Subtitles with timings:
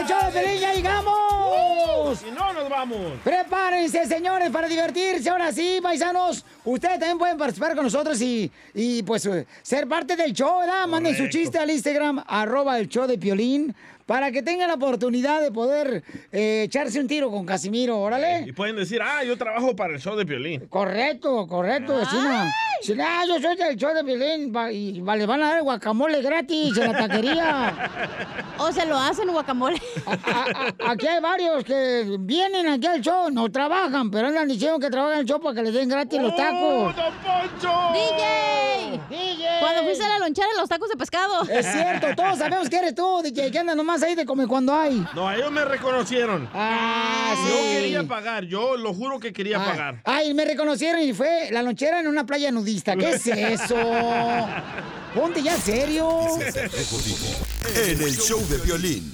[0.00, 0.60] el show de Pelín!
[0.60, 2.18] ¡Ya llegamos!
[2.18, 3.12] Si no, nos vamos.
[3.22, 5.30] Prepárense, señores, para divertirse.
[5.30, 6.44] Ahora sí, paisanos.
[6.64, 10.86] Ustedes también pueden participar con nosotros y, y pues, eh, ser parte del show, ¿verdad?
[10.88, 13.74] Manden su chiste al Instagram, arroba el show de Piolín,
[14.10, 18.42] para que tengan la oportunidad de poder eh, echarse un tiro con Casimiro, órale.
[18.44, 20.66] Y pueden decir, ah, yo trabajo para el show de Piolín.
[20.66, 22.52] Correcto, correcto, vecina.
[22.82, 26.20] Si no, yo soy del show de Piolín va- y le van a dar guacamole
[26.22, 27.90] gratis en la taquería.
[28.62, 29.80] O se lo hacen guacamole.
[30.86, 35.14] Aquí hay varios que vienen aquí al show, no trabajan, pero andan diciendo que trabajan
[35.14, 36.94] en el show para que les den gratis ¡Oh, los tacos.
[37.94, 39.00] DJ.
[39.08, 39.46] DJ.
[39.60, 41.42] Cuando fuiste a la lonchera, los tacos de pescado.
[41.44, 44.74] Es cierto, todos sabemos que eres tú, DJ, que andas nomás ahí de come cuando
[44.74, 45.04] hay.
[45.14, 46.48] No, ellos me reconocieron.
[46.54, 47.62] Ah, Yo sí.
[47.74, 50.00] quería pagar, yo lo juro que quería Ah, pagar.
[50.04, 52.96] Ay, me reconocieron y fue la lonchera en una playa nudista.
[52.96, 53.76] ¿Qué es eso?
[55.14, 56.08] Ponte ya serio.
[57.74, 59.12] En el show de Piolín.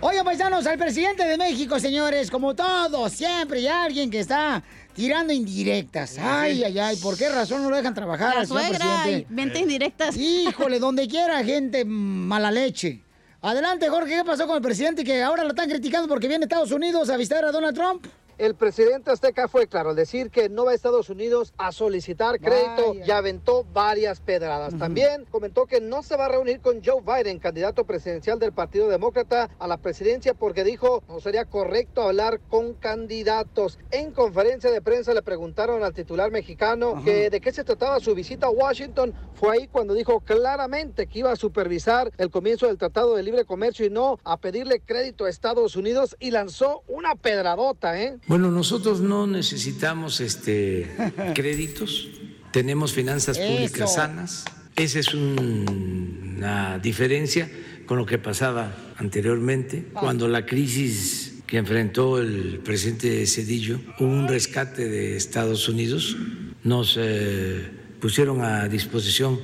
[0.00, 4.62] Oigan, paisanos, al presidente de México, señores, como todos, siempre hay alguien que está
[4.94, 6.16] tirando indirectas.
[6.18, 9.26] Ay, ay, ay, ¿por qué razón no lo dejan trabajar La al señor suegra, presidente?
[9.30, 10.16] venta indirectas.
[10.16, 13.00] Híjole, donde quiera, gente mala leche.
[13.40, 16.46] Adelante, Jorge, ¿qué pasó con el presidente que ahora lo están criticando porque viene a
[16.46, 18.04] Estados Unidos a visitar a Donald Trump?
[18.38, 22.38] El presidente azteca fue claro al decir que no va a Estados Unidos a solicitar
[22.38, 23.04] crédito Vaya.
[23.04, 24.78] y aventó varias pedradas.
[24.78, 28.88] También comentó que no se va a reunir con Joe Biden, candidato presidencial del Partido
[28.88, 33.80] Demócrata a la presidencia, porque dijo no sería correcto hablar con candidatos.
[33.90, 38.14] En conferencia de prensa le preguntaron al titular mexicano que de qué se trataba su
[38.14, 39.14] visita a Washington.
[39.34, 43.44] Fue ahí cuando dijo claramente que iba a supervisar el comienzo del Tratado de Libre
[43.44, 48.16] Comercio y no a pedirle crédito a Estados Unidos y lanzó una pedradota, ¿eh?
[48.28, 50.86] Bueno, nosotros no necesitamos este
[51.34, 52.08] créditos,
[52.52, 53.94] tenemos finanzas públicas Eso.
[54.00, 54.44] sanas.
[54.76, 57.50] Esa es un- una diferencia
[57.86, 64.28] con lo que pasaba anteriormente, cuando la crisis que enfrentó el presidente Cedillo, hubo un
[64.28, 66.16] rescate de Estados Unidos,
[66.64, 67.66] nos eh,
[68.00, 69.40] pusieron a disposición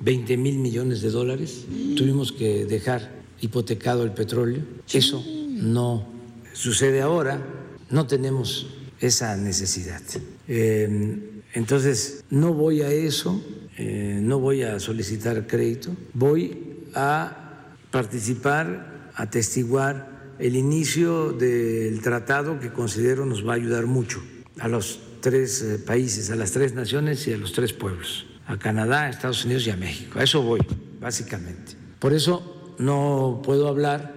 [0.00, 1.64] 20 mil millones de dólares,
[1.96, 3.10] tuvimos que dejar
[3.40, 4.60] hipotecado el petróleo,
[4.92, 6.06] eso no
[6.52, 7.40] sucede ahora,
[7.90, 8.66] no tenemos
[9.00, 10.02] esa necesidad.
[10.48, 13.42] Eh, entonces, no voy a eso,
[13.78, 22.60] eh, no voy a solicitar crédito, voy a participar, a atestiguar el inicio del tratado
[22.60, 24.22] que considero nos va a ayudar mucho
[24.58, 28.58] a los tres eh, países, a las tres naciones y a los tres pueblos, a
[28.58, 30.18] Canadá, a Estados Unidos y a México.
[30.18, 30.60] A eso voy,
[31.00, 31.72] básicamente.
[31.98, 34.12] Por eso no puedo hablar,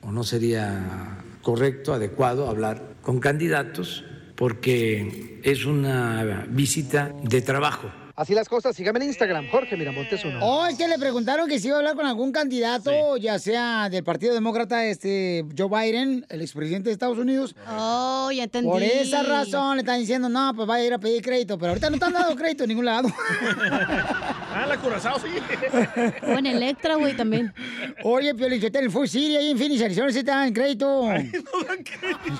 [0.00, 4.04] o no sería correcto, adecuado hablar con candidatos,
[4.36, 7.90] porque es una visita de trabajo.
[8.18, 10.40] Así las cosas, sígame en Instagram, Jorge Miramontes uno.
[10.42, 13.88] Oh, es que le preguntaron que si iba a hablar con algún candidato, ya sea
[13.88, 17.54] del Partido Demócrata, este Joe Biden, el expresidente de Estados Unidos.
[17.70, 18.68] Oh, ya entendí.
[18.68, 21.68] Por esa razón le están diciendo, no, pues vaya a ir a pedir crédito, pero
[21.68, 23.08] ahorita no te han dado crédito en ningún lado.
[24.52, 25.28] Ah, la Curazao, sí.
[26.26, 27.54] O en Electra, güey, también.
[28.02, 31.08] Oye, Piolichotel, el Food City ahí en Phoenix, Arizona, sí te dan crédito.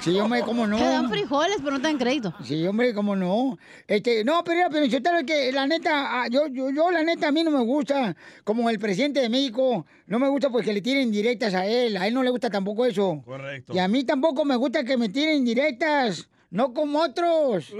[0.02, 0.76] Sí, hombre, ¿cómo no?
[0.76, 2.34] Te dan frijoles, pero no te dan crédito.
[2.42, 3.56] Sí, hombre, ¿cómo no?
[3.86, 7.28] Este, no, pero mira, Piolichotelo, es que la neta, ah, yo, yo, yo, la neta,
[7.28, 10.72] a mí no me gusta, como el presidente de México, no me gusta pues que
[10.72, 13.22] le tiren directas a él, a él no le gusta tampoco eso.
[13.24, 13.72] Correcto.
[13.74, 17.72] Y a mí tampoco me gusta que me tiren directas, no como otros.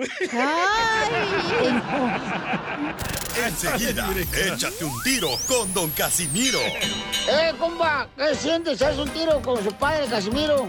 [3.47, 4.09] Enseguida,
[4.53, 6.59] échate un tiro con Don Casimiro.
[6.60, 8.09] ¡Eh, compa!
[8.16, 8.82] ¿Qué sientes?
[8.82, 10.66] ¿Haz un tiro con su padre, Casimiro?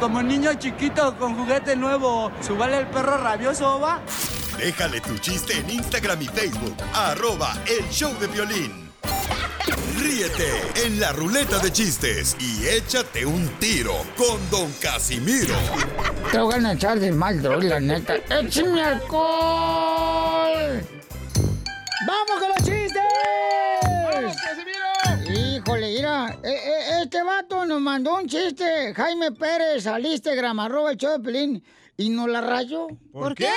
[0.00, 4.00] Como niño chiquito con juguete nuevo, ¿subale el perro rabioso, va?
[4.58, 8.90] Déjale tu chiste en Instagram y Facebook, arroba el show de violín.
[9.98, 15.54] Ríete en la ruleta de chistes y échate un tiro con Don Casimiro.
[16.32, 18.16] Te voy a echar de mal, droga, la neta.
[18.30, 20.80] ¡Échame alcohol!
[22.06, 23.02] ¡Vamos con los chistes!
[24.12, 25.38] ¡Vamos, Casimiro!
[25.38, 30.92] Híjole, mira, eh, eh, este vato nos mandó un chiste, Jaime Pérez, al Instagram, arroba
[30.92, 31.64] el show de Pelín,
[31.98, 32.88] y nos la rayó.
[33.12, 33.50] ¿Por ¿Por qué?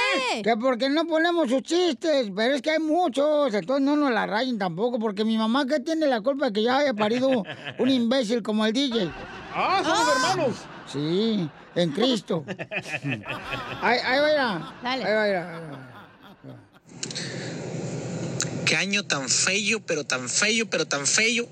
[0.44, 4.26] Que porque no ponemos sus chistes, pero es que hay muchos, entonces no nos la
[4.26, 7.30] rayen tampoco, porque mi mamá, ¿qué tiene la culpa de que ya haya parido
[7.80, 9.10] un imbécil como el DJ?
[9.54, 10.56] Ah, somos hermanos.
[10.92, 12.44] Sí, en Cristo.
[13.82, 14.40] Ahí, ahí va a ir.
[14.40, 15.04] a- Dale.
[15.04, 15.36] Ahí va a ir.
[15.36, 15.90] a-
[18.66, 21.48] Qué año tan feo, pero tan feo, pero tan feo,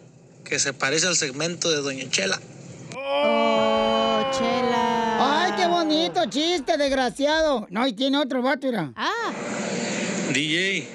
[0.46, 2.40] que se parece al segmento de Doña Chela.
[2.96, 4.87] Oh, chela.
[6.08, 7.68] Bonito chiste, desgraciado.
[7.70, 8.94] No, y tiene otro vato, mira.
[8.96, 9.34] Ah,
[10.34, 10.88] DJ,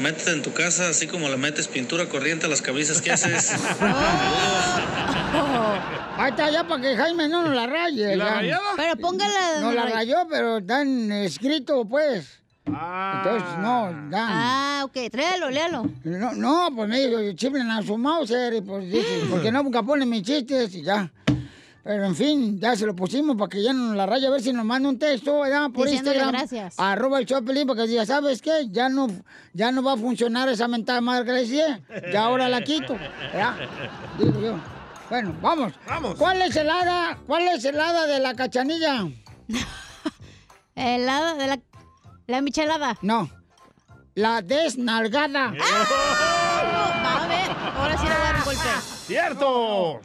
[0.00, 3.52] métete en tu casa así como le metes pintura corriente a las cabezas que haces.
[6.16, 8.14] Ahí está, ya para que Jaime no nos la raye.
[8.14, 8.62] ¿Y la rayada?
[8.76, 9.60] pero póngala.
[9.60, 12.40] No la rayó, pero están escrito, pues.
[12.66, 13.22] Ah.
[13.24, 14.26] Entonces, no, ya.
[14.28, 15.88] Ah, ok, tráelo, léalo.
[16.02, 20.10] No, no, pues me chiflen a su Mauser, y pues dice, porque no nunca ponen
[20.10, 21.12] mis chistes y ya.
[21.84, 24.40] Pero en fin, ya se lo pusimos para que ya no la raya, a ver
[24.40, 25.70] si nos manda un texto, ¿verdad?
[25.70, 26.32] Por Diciéndole Instagram.
[26.40, 26.74] gracias.
[26.78, 28.68] Arroba el Choplin, porque diga, ¿sabes qué?
[28.70, 29.06] Ya no,
[29.52, 31.82] ya no va a funcionar esa mentada madre que le decía.
[32.10, 33.54] Ya ahora la quito, ¿verdad?
[34.18, 34.54] Digo yo.
[35.10, 35.74] Bueno, vamos.
[35.86, 36.14] Vamos.
[36.16, 37.18] ¿Cuál es el hada?
[37.26, 39.06] ¿Cuál es el hada de la cachanilla?
[40.74, 41.60] Helada de la.
[42.26, 42.96] La michelada.
[43.02, 43.28] No.
[44.14, 45.48] La desnalgada.
[45.48, 48.62] A ver, ahora sí le voy a dar un golpe.
[49.06, 50.00] ¡Cierto!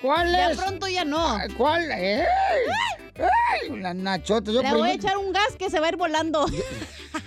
[0.00, 0.58] ¿Cuál Ya es?
[0.58, 1.38] pronto ya no.
[1.56, 1.90] ¿Cuál?
[1.90, 2.22] ¡Ey!
[3.16, 3.80] ¡Ey!
[3.80, 4.52] La nachota.
[4.52, 6.46] Yo Le voy a echar un gas que se va a ir volando.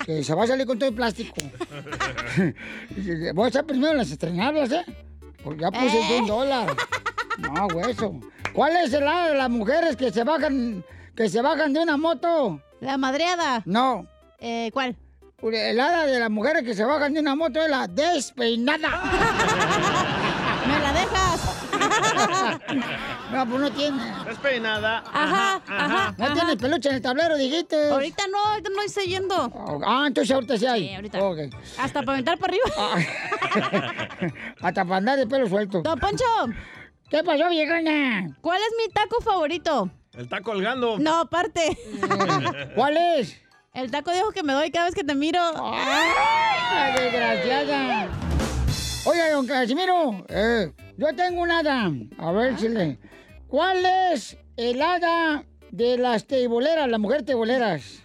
[0.06, 1.34] Que se va a salir con todo el plástico.
[3.34, 4.86] voy a echar primero las estrenadas, ¿eh?
[5.44, 6.20] Porque ya puse Eh.
[6.22, 6.76] un dólar.
[7.40, 8.20] No, hueso.
[8.54, 10.84] ¿Cuál es el lado de las mujeres que se bajan,
[11.16, 12.62] que se bajan de una moto?
[12.80, 13.62] La madreada.
[13.66, 14.06] No.
[14.40, 14.96] Eh, ¿Cuál?
[15.44, 19.02] El hada de las mujeres que se bajan de una moto es la despeinada.
[23.32, 24.04] No, pues no tiene.
[24.26, 25.04] Despeinada.
[25.12, 26.16] Ajá, ajá.
[26.18, 26.34] No ajá.
[26.34, 27.90] tiene peluche en el tablero, dijiste.
[27.90, 29.82] Ahorita no, ahorita no estoy yendo.
[29.86, 30.90] Ah, entonces ahorita sí hay.
[30.90, 31.24] Sí, ahorita.
[31.24, 31.38] Ok.
[31.78, 34.34] Hasta para aventar para arriba.
[34.62, 35.82] Hasta para andar de pelo suelto.
[35.82, 36.26] Don Poncho,
[37.10, 38.38] ¿Qué pasó, viejona?
[38.40, 39.90] ¿cuál es mi taco favorito?
[40.14, 40.98] El está colgando.
[40.98, 41.78] No, aparte.
[42.76, 43.38] ¿Cuál es?
[43.74, 45.40] El taco de ojo que me doy cada vez que te miro.
[45.56, 48.08] ¡Ay, desgraciada!
[49.06, 50.72] Oiga, don Casimiro, eh,
[51.02, 51.92] yo tengo un hada.
[52.20, 53.00] A ver si le...
[53.48, 53.84] ¿Cuál
[54.14, 58.04] es el hada de las teiboleras, las mujeres teiboleras?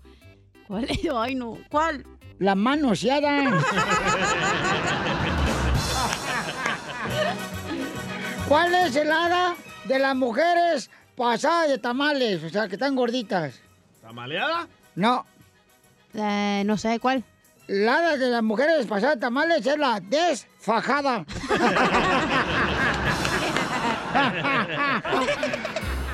[0.68, 0.98] ¿Cuál es?
[1.14, 1.56] Ay, no.
[1.70, 2.04] ¿Cuál?
[2.38, 3.50] La manoseada.
[8.46, 9.56] ¿Cuál es el hada
[9.86, 12.44] de las mujeres pasadas de tamales?
[12.44, 13.58] O sea, que están gorditas.
[14.02, 14.68] ¿Tamaleada?
[14.96, 15.24] No.
[16.12, 17.24] Eh, no sé, ¿cuál?
[17.66, 21.24] La de las mujeres pasadas tamales es la desfajada.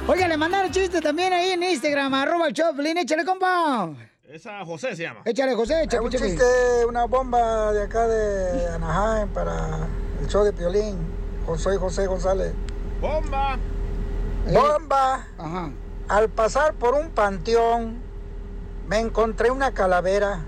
[0.07, 3.91] Oiga, le mandaron chiste también ahí en Instagram, arroba el Choplin, échale, compa.
[4.29, 5.23] Esa José se llama.
[5.25, 6.45] Échale, José, échale, Un chiste,
[6.89, 9.89] una bomba de acá de Anaheim para
[10.21, 10.99] el show de Piolín.
[11.57, 12.55] Soy José González.
[13.01, 13.59] ¡Bomba!
[14.47, 15.27] ¡Bomba!
[15.37, 15.73] Ajá.
[16.07, 18.01] Al pasar por un panteón,
[18.87, 20.45] me encontré una calavera.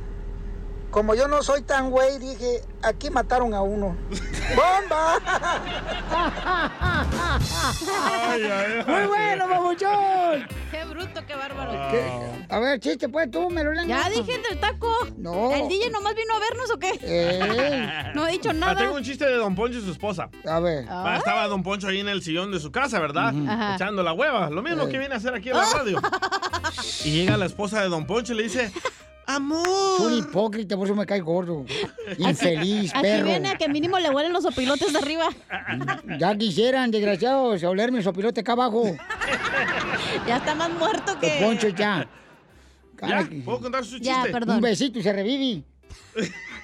[0.92, 3.96] Como yo no soy tan güey, dije, aquí mataron a uno.
[4.54, 5.18] ¡Bomba!
[8.28, 8.84] Ay, ay, ay.
[8.86, 10.46] Muy bueno, babuchón.
[10.70, 11.72] Qué bruto, qué bárbaro.
[11.90, 12.04] ¿Qué?
[12.50, 14.94] A ver, chiste, pues tú, me lo Ya dije del taco.
[15.16, 15.50] No.
[15.54, 16.90] ¿El DJ nomás vino a vernos o qué?
[17.02, 18.76] Eh, No he dicho Ah, nada.
[18.76, 20.28] tengo un chiste de Don Poncho y su esposa.
[20.46, 20.86] a ver.
[20.86, 23.32] Va, Estaba Don Poncho ahí en el sillón de su casa, ¿verdad?
[23.48, 23.76] Ajá.
[23.76, 24.50] Echando la hueva.
[24.50, 26.00] Lo mismo que viene a hacer aquí en la radio.
[27.04, 28.70] y llega la esposa de Don Poncho y le dice,
[29.32, 30.12] Soy un amor.
[30.18, 31.64] hipócrita, por eso me cae gordo.
[32.18, 33.26] Infeliz, Aquí perro.
[33.26, 35.28] viene a que mínimo le huelen los opilotes de arriba.
[36.18, 38.84] Ya quisieran, desgraciados, olerme su pilote acá abajo.
[40.26, 41.38] Ya está más muerto que.
[41.42, 42.06] Poncho, ya.
[43.00, 43.28] ¿Ya?
[43.44, 44.04] ¿Puedo contar su chiste?
[44.04, 44.56] Ya, perdón.
[44.56, 45.64] Un besito y se revive.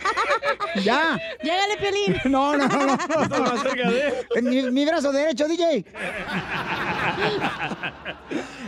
[0.85, 1.19] ya.
[1.43, 2.21] Llégale, Piolín.
[2.25, 2.95] No, no, no.
[2.95, 4.43] Está más cerca de él.
[4.43, 5.85] Mi, mi brazo derecho, DJ.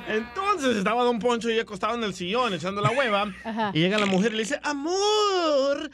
[0.09, 3.33] Entonces estaba Don Poncho ahí acostado en el sillón echando la hueva.
[3.45, 3.71] Ajá.
[3.75, 5.91] Y llega la mujer y le dice, amor,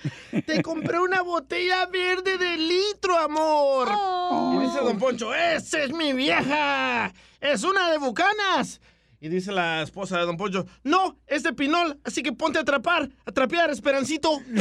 [0.47, 3.88] te compré una botella verde de litro, amor.
[3.93, 4.55] Oh.
[4.57, 7.12] Y dice Don Poncho, esa es mi vieja.
[7.40, 8.81] Es una de Bucanas.
[9.19, 12.63] Y dice la esposa de Don Poncho, no, es de Pinol, así que ponte a
[12.63, 14.41] atrapar, a trapear, Esperancito.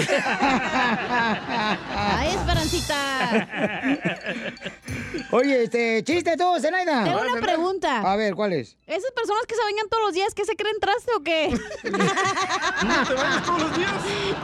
[1.89, 2.95] Ay, Esperancita.
[5.31, 7.03] Oye, este, chiste tú, Zenaida.
[7.03, 7.99] Tengo una pregunta.
[8.09, 8.77] A ver, ¿cuál es?
[8.87, 11.53] ¿Esas personas que se bañan todos los días, ¿qué se creen traste o qué?
[11.81, 11.89] ¿Te
[13.13, 13.91] bañas todos los días?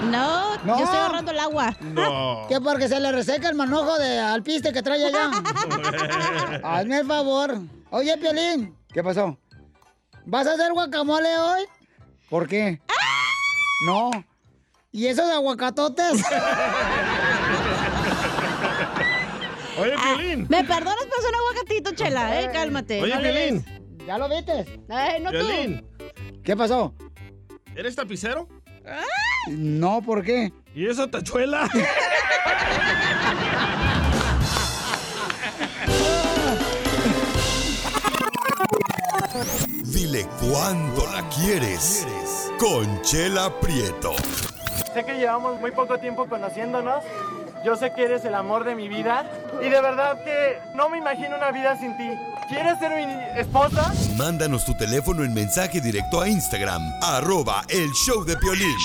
[0.09, 0.77] No, No.
[0.77, 1.77] yo estoy ahorrando el agua.
[1.81, 2.45] No.
[2.51, 5.31] Que porque se le reseca el manojo de alpiste que trae allá.
[6.63, 7.59] Hazme el favor.
[7.91, 8.75] Oye, Piolín.
[8.93, 9.37] ¿Qué pasó?
[10.31, 11.63] ¿Vas a hacer guacamole hoy?
[12.29, 12.79] ¿Por qué?
[13.85, 14.11] No.
[14.93, 16.23] ¿Y eso de aguacatotes?
[19.77, 20.47] Oye, Ah, Piolín.
[20.49, 22.39] ¿Me perdonas por un aguacatito, chela?
[22.41, 23.01] Eh, cálmate.
[23.01, 23.61] Oye, no.
[24.05, 24.61] ¿Ya lo viste?
[24.61, 25.37] Eh, no tú.
[25.37, 25.85] Piolín,
[26.45, 26.95] ¿Qué pasó?
[27.75, 28.47] ¿eres tapicero?
[29.49, 30.53] No, ¿por qué?
[30.73, 31.69] ¿Y esa tachuela?
[40.11, 40.27] Dile
[41.13, 42.05] la quieres.
[42.59, 44.11] Conchela Prieto.
[44.93, 47.01] Sé que llevamos muy poco tiempo conociéndonos.
[47.63, 49.25] Yo sé que eres el amor de mi vida.
[49.61, 52.09] Y de verdad que no me imagino una vida sin ti.
[52.49, 53.93] ¿Quieres ser mi esposa?
[54.17, 58.75] Mándanos tu teléfono en mensaje directo a Instagram, arroba el show de Piolín.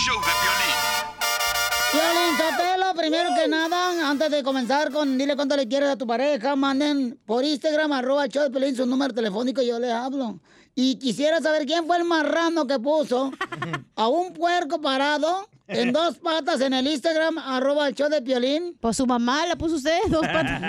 [1.90, 6.06] Piolín Sotelo, primero que nada, antes de comenzar con dile cuánto le quieres a tu
[6.06, 9.90] pareja, manden por Instagram, arroba el show de Piolín, su número telefónico y yo le
[9.90, 10.38] hablo.
[10.78, 13.32] Y quisiera saber quién fue el marrano que puso
[13.96, 18.76] a un puerco parado en dos patas en el Instagram, arroba el show de Piolín.
[18.78, 20.60] Pues su mamá la puso usted, dos patas.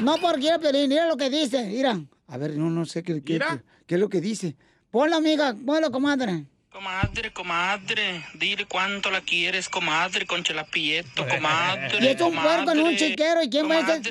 [0.00, 1.98] No porque era Piolín, mira lo que dice, mira.
[2.28, 4.54] A ver, no, no sé qué, qué, qué- qué es lo que dice.
[4.92, 6.44] Ponlo, amiga, ponlo, comadre.
[6.70, 11.98] Comadre, comadre, dile cuánto la quieres, comadre, con Prieto, comadre.
[12.00, 14.02] Y es un puerco en un comadre, chiquero, ¿y quién va a ser?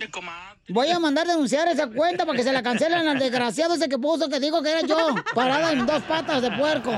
[0.70, 3.98] Voy a mandar denunciar esa cuenta para que se la cancelen al desgraciado ese que
[3.98, 4.98] puso que dijo que era yo,
[5.34, 6.92] parada en dos patas de puerco.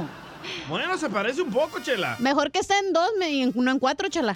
[0.69, 2.15] Bueno, se parece un poco, Chela.
[2.19, 4.35] Mejor que esté en dos, en- no en cuatro, chela.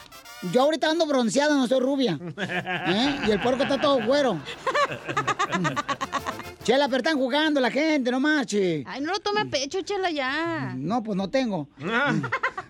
[0.52, 2.20] Yo ahorita ando bronceada, no soy rubia.
[2.38, 3.20] ¿Eh?
[3.28, 4.38] Y el puerco está todo güero.
[6.63, 8.84] Chela, pero están jugando la gente, no marche.
[8.86, 10.74] Ay, no lo tome a pecho, chela, ya.
[10.78, 11.68] No, pues no tengo.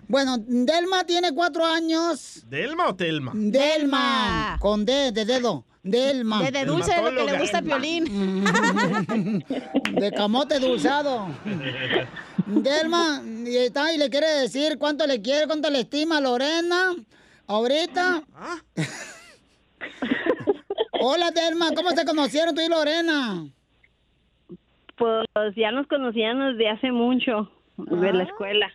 [0.08, 2.44] Bueno, Delma tiene cuatro años.
[2.48, 3.32] ¿Delma o Telma?
[3.34, 4.56] Delma.
[4.60, 5.64] Con D, de dedo.
[5.84, 6.42] Delma.
[6.42, 8.42] De, de dulce, lo que le gusta a Piolín.
[9.92, 11.28] De camote dulzado.
[12.46, 16.94] Delma, y, está, y le quiere decir cuánto le quiere, cuánto le estima a Lorena.
[17.46, 18.22] Ahorita.
[21.00, 23.46] Hola, Delma, ¿cómo se conocieron tú y Lorena?
[24.96, 25.26] Pues
[25.56, 28.72] ya nos conocíamos desde hace mucho, de la escuela.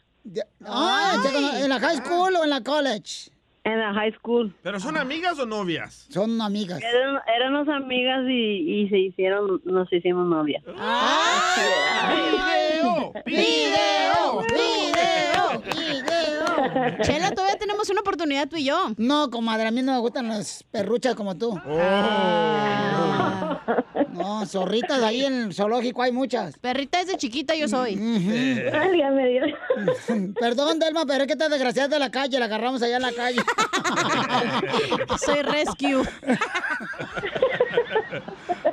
[0.63, 3.31] Ah, ¿se cono- ¿en la high school o en la college?
[3.69, 4.51] En la high school.
[4.63, 6.07] ¿Pero son amigas o novias?
[6.09, 6.81] Son amigas.
[6.81, 10.63] Eran, éramos amigas y, y se hicieron, nos hicimos novias.
[10.65, 10.81] ¡Video!
[13.27, 14.41] ¡Video!
[14.49, 15.61] ¡Video!
[15.61, 16.08] ¡Video!
[17.01, 18.91] Chela, todavía tenemos una oportunidad tú y yo.
[18.97, 21.59] No, comadre, a mí no me gustan las perruchas como tú.
[24.11, 26.57] No, zorritas ahí en el zoológico hay muchas.
[26.59, 27.95] Perrita desde chiquita yo soy.
[27.95, 29.49] Válgame Dios.
[30.39, 33.13] Perdón, Delma, pero es que esta desgraciada de la calle, la agarramos allá en la
[33.13, 33.39] calle.
[35.23, 36.03] Soy rescue.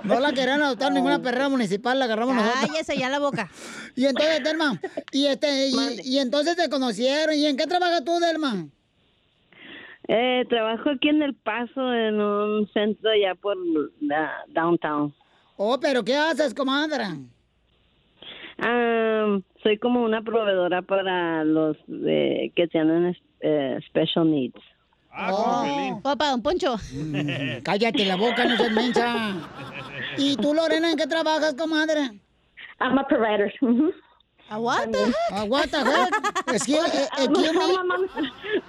[0.07, 2.67] No la querían adoptar ninguna perrera municipal, la agarramos nosotros.
[2.69, 3.51] Cállese ya la boca.
[3.97, 4.79] Y entonces, Delma,
[5.11, 7.35] y este, y, y entonces te conocieron.
[7.35, 8.67] ¿Y en qué trabajas tú, Delma?
[10.09, 13.57] Eh, trabajo aquí en El Paso, en un centro allá por
[14.01, 15.13] la downtown.
[15.57, 17.05] Oh, pero ¿qué haces, comadre?
[18.59, 24.61] Ah, soy como una proveedora para los eh, que tienen eh, special needs.
[25.19, 26.01] Oh.
[26.03, 26.77] Papá, don Poncho.
[26.93, 29.35] Mm, cállate la boca, no seas mensa.
[30.19, 32.21] ¿Y tú, Lorena, en qué trabajas, comadre?
[32.81, 33.53] I'm a provider.
[34.49, 34.99] Aguanta.
[35.33, 36.53] Aguanta, heck.
[36.53, 37.51] Excuse, eh, me.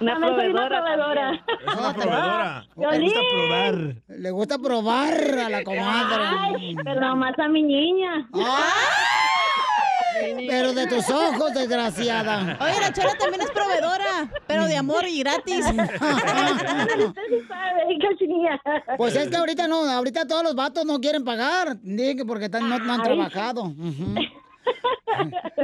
[0.00, 1.32] Una proveedora.
[1.66, 2.66] Es una proveedora.
[2.76, 3.94] Le gusta probar.
[4.08, 6.24] Le gusta probar a la comadre.
[6.26, 8.28] Ay, pero nomás a mi niña.
[10.48, 12.56] Pero de tus ojos, desgraciada.
[12.60, 15.64] Oye, la chela también es proveedora, pero de amor y gratis.
[18.96, 21.76] Pues es que ahorita no, ahorita todos los vatos no quieren pagar,
[22.26, 23.72] porque no, no han trabajado.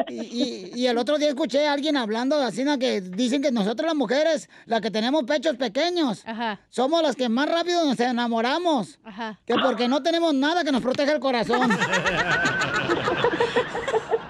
[0.08, 2.78] Y, y- y el otro día escuché a alguien hablando así, ¿no?
[2.78, 6.24] que dicen que nosotros las mujeres, las que tenemos pechos pequeños,
[6.70, 8.98] somos las que más rápido nos enamoramos.
[9.44, 11.70] Que porque no tenemos nada que nos proteja el corazón.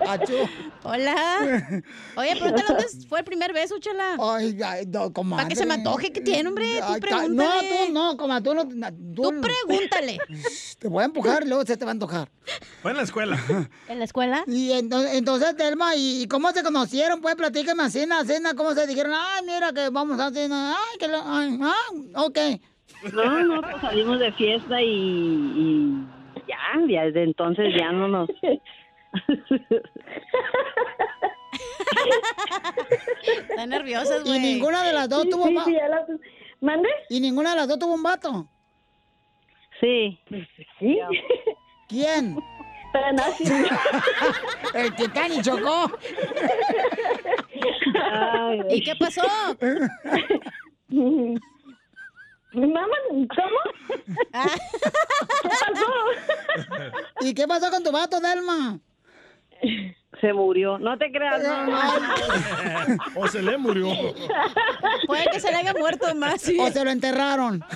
[0.07, 0.35] Achú.
[0.83, 1.83] Hola.
[2.17, 4.17] Oye, pregúntale dónde fue el primer beso, chela.
[4.21, 5.43] Ay, ay, no, comadre.
[5.43, 6.67] Para que se me antoje que tiene, hombre.
[6.79, 7.31] Tú Ay, pregúntale.
[7.31, 8.65] No, tú no, comadre, tú no.
[9.15, 10.19] Tú, pregúntale.
[10.79, 12.29] Te voy a empujar y luego se te va a antojar.
[12.83, 13.39] Fue en la escuela.
[13.89, 14.45] ¿En la escuela?
[14.47, 17.21] Y entonces, entonces Telma, ¿y cómo se conocieron?
[17.21, 20.73] Pues platíqueme a cena, a cena, cómo se dijeron, ay, mira que vamos a cena,
[20.73, 22.39] ay, que lo, ay, ah, ok.
[23.13, 26.07] No, no, pues salimos de fiesta y, y
[26.49, 26.57] ya,
[26.89, 28.29] ya desde entonces ya no nos...
[33.51, 34.41] Están nerviosas, Y güey.
[34.41, 36.09] ninguna de las dos Sí, tuvo sí, sí, las-
[36.61, 36.89] ¿Mande?
[37.11, 38.49] Y ninguna de las dos tuvo un vato.
[39.81, 40.19] Sí.
[40.79, 40.99] ¿Sí?
[41.89, 42.35] ¿Quién?
[42.35, 43.45] No, sí.
[44.75, 45.91] El Titanic chocó.
[48.71, 49.23] ¿Y qué pasó?
[52.53, 53.59] Mamá, ¿cómo?
[55.43, 55.87] ¿Qué pasó?
[57.21, 58.79] ¿Y qué pasó con tu vato, Delma?
[60.21, 60.79] Se murió.
[60.79, 61.77] No te creas, no, no.
[63.17, 63.89] o se le murió.
[65.07, 66.41] Puede que se le haya muerto más.
[66.41, 66.57] sí.
[66.59, 67.65] ¿O se lo enterraron?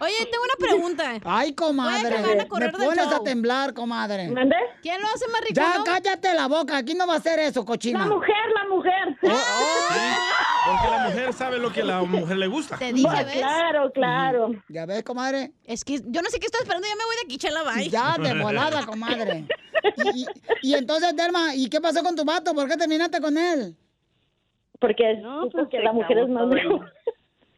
[0.00, 1.12] Oye, tengo una pregunta.
[1.24, 2.10] Ay, comadre.
[2.18, 3.24] Me van a Me correr del pones a show.
[3.24, 4.28] temblar, comadre.
[4.28, 4.56] ¿Mande?
[4.82, 5.54] ¿Quién lo hace más rico?
[5.54, 5.84] Ya, no?
[5.84, 6.76] cállate la boca.
[6.78, 8.00] Aquí no va a hacer eso, cochina.
[8.00, 9.18] La mujer, la mujer.
[9.22, 12.76] Porque la mujer sabe lo que a la mujer le gusta.
[12.76, 13.36] Te dije, ¿ves?
[13.36, 14.50] Claro, claro.
[14.68, 15.52] ¿Ya ves, comadre?
[15.64, 17.88] Es que yo no sé qué estoy esperando, ya me voy de aquí, chela, bye.
[17.88, 19.46] Ya, de volada, comadre.
[19.96, 20.26] Y, y-
[20.62, 22.52] y entonces, Delma, ¿y qué pasó con tu vato?
[22.54, 23.76] ¿Por qué terminaste con él?
[24.80, 26.46] Porque, No, porque pues, la mujer es más.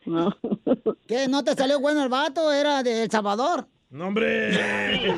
[0.08, 0.34] No.
[1.06, 1.28] ¿Qué?
[1.28, 2.50] ¿No te salió bueno el vato?
[2.52, 3.66] ¿Era de El Salvador?
[3.90, 4.50] No, hombre.
[4.50, 5.14] ¡De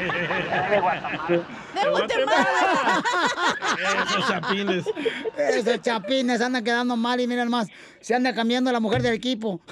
[1.90, 3.02] Guatemala!
[4.04, 4.84] Esos chapines.
[5.36, 7.68] Esos chapines andan quedando mal y miren más,
[8.00, 9.60] se anda cambiando la mujer del equipo.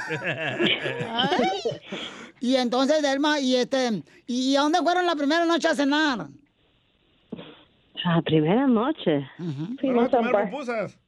[2.41, 6.29] Y entonces, Delma, y este, ¿y a dónde fueron la primera noche a cenar?
[8.05, 9.29] La primera noche.
[9.39, 10.99] Vamos a Fuimos a pupusas.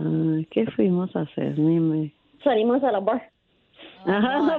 [0.00, 1.58] Ah, ¿Qué fuimos a hacer?
[1.58, 2.14] Ni me...
[2.42, 3.30] Salimos a la bar.
[4.06, 4.56] Ajá,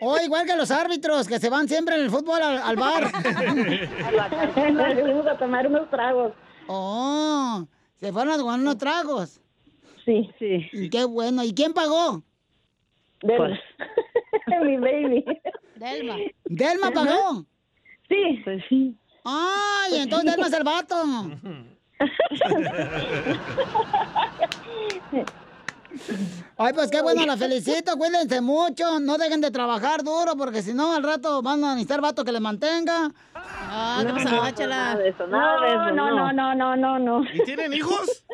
[0.00, 3.04] O igual que los árbitros que se van siempre en el fútbol al, al bar.
[4.72, 6.32] Nos fuimos a tomar unos tragos.
[6.66, 7.66] Oh,
[8.00, 9.40] se fueron a tomar unos tragos.
[10.04, 10.30] Sí.
[10.38, 10.66] Sí.
[10.72, 11.44] Y qué bueno.
[11.44, 12.22] ¿Y quién pagó?
[13.22, 13.58] De Pues.
[14.64, 15.24] mi baby.
[15.76, 16.16] Delma.
[16.46, 17.44] ¿Delma pagó?
[18.08, 18.40] Sí.
[18.44, 18.96] Pues sí.
[19.24, 20.96] Ay, entonces Delma es el vato.
[26.56, 30.72] Ay, pues qué bueno, la felicito, cuídense mucho, no dejen de trabajar duro, porque si
[30.72, 33.10] no, al rato van a necesitar vato que les mantenga.
[33.34, 37.24] Ah, nada de No, no, no, no, no, no, no.
[37.32, 38.24] ¿Y tienen hijos?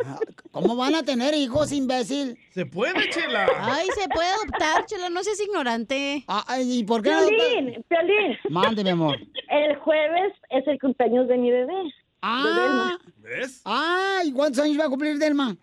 [0.51, 2.39] ¿Cómo van a tener hijos, imbécil?
[2.51, 3.47] Se puede, chela.
[3.61, 6.25] Ay, se puede adoptar, chela, no seas ignorante.
[6.29, 7.11] Ah, ¿Y por qué?
[7.11, 8.37] Piolín, Piolín.
[8.51, 9.17] Mande, mi amor.
[9.49, 11.95] El jueves es el cumpleaños de mi bebé.
[12.23, 13.63] Ah, ¿Ves?
[13.65, 15.57] ah, ¿y cuántos años va a cumplir Delma?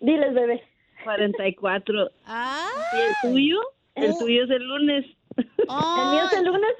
[0.00, 0.62] Diles, bebé.
[1.04, 2.10] 44.
[2.26, 3.60] Ah, ¿Y el tuyo?
[3.94, 4.18] El Oh.
[4.18, 5.04] tuyo es el lunes.
[5.36, 6.70] El mío es Ay, el lunes.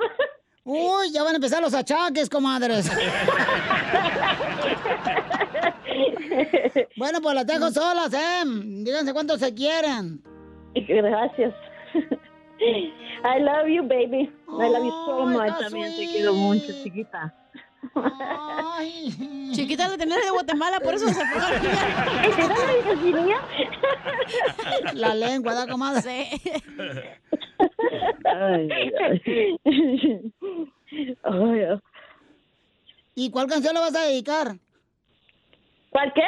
[0.64, 2.90] uy, ya van a empezar los achaques, comadres.
[6.96, 8.42] Bueno, pues las dejo solas, ¿eh?
[8.46, 10.22] Díganse cuántos se quieren.
[10.74, 11.54] Gracias.
[12.58, 14.30] I love you, baby.
[14.48, 15.58] I love you so Ay, much.
[15.60, 17.32] También te quiero mucho, chiquita.
[17.94, 19.50] Ay.
[19.52, 21.50] chiquita la tenés de Guatemala, por eso se fue a
[24.94, 26.02] La lengua, ¿da, comadre?
[26.02, 26.26] Sí.
[28.24, 29.22] Ay, ay, ay.
[31.22, 31.78] Ay, ay.
[33.14, 34.56] ¿Y cuál canción le vas a dedicar?
[35.90, 36.26] ¿Cuál qué?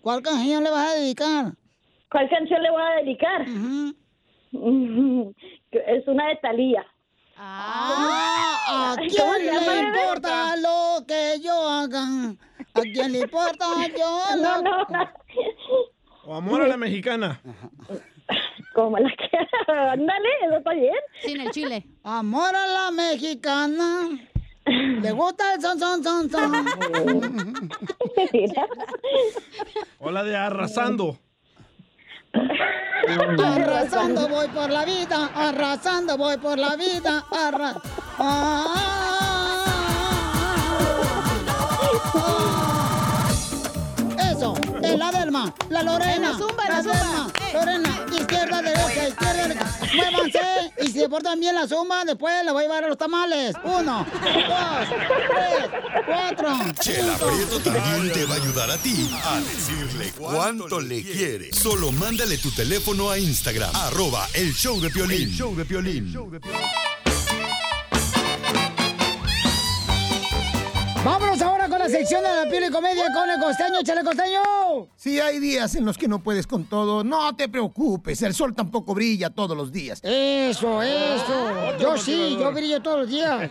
[0.00, 1.52] ¿Cuál canción le vas a dedicar?
[2.10, 3.44] ¿Cuál canción le voy a dedicar?
[5.86, 6.84] Es una de Talía.
[7.36, 12.04] Ah, ¿A ¿Cómo quién le importa lo que yo haga?
[12.74, 13.66] ¿A quién le importa
[13.96, 14.20] yo?
[14.36, 15.10] No, no, no.
[16.24, 17.40] O amor a la mexicana.
[18.74, 19.38] Como la que.
[19.72, 20.94] Ándale, eso está bien.
[21.20, 21.86] Sin el chile.
[22.04, 24.08] Amor a la mexicana.
[24.64, 26.52] ¿Le gusta el son, son, son, son?
[28.32, 28.66] Mira.
[29.98, 31.18] O la de arrasando.
[32.34, 37.74] Arrasando voy por la vida, arrasando voy por la vida, arra...
[38.18, 38.92] Ah.
[44.96, 47.32] La Delma, la Lorena, la zumba, la Delma, zumba.
[47.40, 49.78] Eh, Lorena, izquierda, derecha, izquierda, derecha.
[49.94, 52.98] Muévanse y si se portan bien la zumba, después la voy a llevar a los
[52.98, 53.54] tamales.
[53.64, 54.88] Uno, dos,
[55.30, 55.70] tres,
[56.06, 56.58] cuatro.
[56.80, 57.16] Chela.
[57.16, 61.52] Prieto también te va a ayudar a ti a decirle cuánto le quiere.
[61.52, 65.22] Solo mándale tu teléfono a Instagram, arroba el show de Piolín.
[65.22, 66.12] El show de Piolín.
[66.12, 66.91] Vámonos ahora con
[71.82, 74.40] la sección de la piel y comedia con el costeño, chale costeño.
[74.94, 78.22] Si hay días en los que no puedes con todo, no te preocupes.
[78.22, 79.98] El sol tampoco brilla todos los días.
[80.04, 81.78] Eso, eso.
[81.80, 83.50] Yo sí, yo brillo todos los días.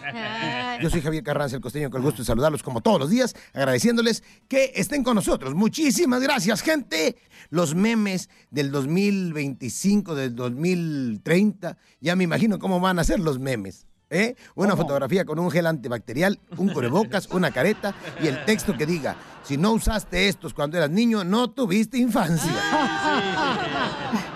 [0.82, 3.36] Yo soy Javier Carranza, el costeño, con el gusto de saludarlos como todos los días,
[3.54, 5.54] agradeciéndoles que estén con nosotros.
[5.54, 7.18] Muchísimas gracias, gente.
[7.50, 13.88] Los memes del 2025, del 2030, ya me imagino cómo van a ser los memes.
[14.12, 14.36] ¿Eh?
[14.54, 19.16] Una fotografía con un gel antibacterial, un cubrebocas, una careta y el texto que diga,
[19.44, 22.54] si no usaste estos cuando eras niño, no tuviste infancia.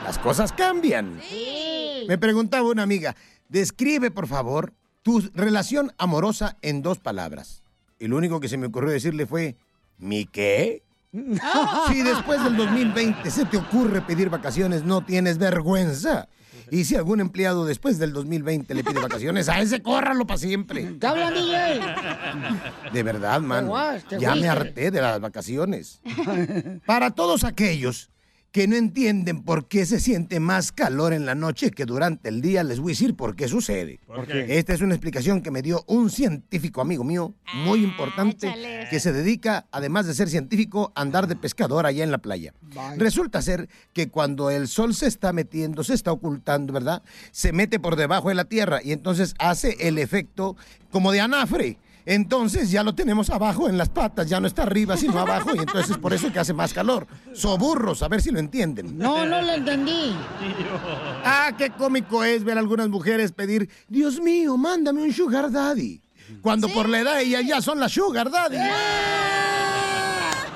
[0.03, 1.19] Las cosas cambian.
[2.07, 3.15] Me preguntaba una amiga,
[3.49, 7.61] describe por favor tu relación amorosa en dos palabras.
[7.99, 9.55] Y lo único que se me ocurrió decirle fue,
[9.97, 10.81] ¿mi qué?
[11.87, 16.27] Si después del 2020 se te ocurre pedir vacaciones, no tienes vergüenza.
[16.71, 20.97] Y si algún empleado después del 2020 le pide vacaciones, a ese córralo para siempre.
[20.99, 21.81] ¿Qué hablan, DJ?
[22.91, 23.69] De verdad, man.
[24.07, 26.01] te Ya me harté de las vacaciones.
[26.85, 28.09] Para todos aquellos
[28.55, 32.39] que no entienden por qué se siente más calor en la noche que durante el
[32.39, 33.99] día, les voy a decir por qué sucede.
[34.07, 34.57] ¿Por qué?
[34.57, 37.33] Esta es una explicación que me dio un científico amigo mío,
[37.65, 38.49] muy importante,
[38.89, 42.53] que se dedica, además de ser científico, a andar de pescador allá en la playa.
[42.95, 47.03] Resulta ser que cuando el sol se está metiendo, se está ocultando, ¿verdad?
[47.31, 50.55] Se mete por debajo de la tierra y entonces hace el efecto
[50.91, 51.77] como de anafre.
[52.05, 55.59] Entonces ya lo tenemos abajo en las patas, ya no está arriba, sino abajo, y
[55.59, 57.07] entonces es por eso que hace más calor.
[57.33, 58.97] Soburros, a ver si lo entienden.
[58.97, 60.15] No, no lo entendí.
[61.23, 66.01] Ah, qué cómico es ver a algunas mujeres pedir, Dios mío, mándame un sugar daddy.
[66.41, 68.57] Cuando por la edad ellas ya son las sugar daddy.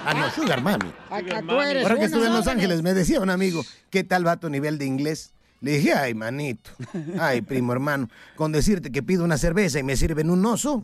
[0.05, 0.91] Ah, no, sugar mami.
[1.09, 4.25] Acá tú eres Ahora que estuve en Los Ángeles, me decía un amigo, ¿qué tal
[4.25, 5.33] va tu nivel de inglés?
[5.61, 6.71] Le dije, ay, manito,
[7.19, 10.83] ay, primo hermano, con decirte que pido una cerveza y me sirven un oso.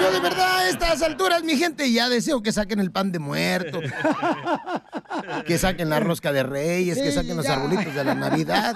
[0.00, 3.20] Yo de verdad a estas alturas, mi gente, ya deseo que saquen el pan de
[3.20, 3.80] muerto,
[5.46, 8.74] que saquen la rosca de reyes, que saquen los arbolitos de la Navidad.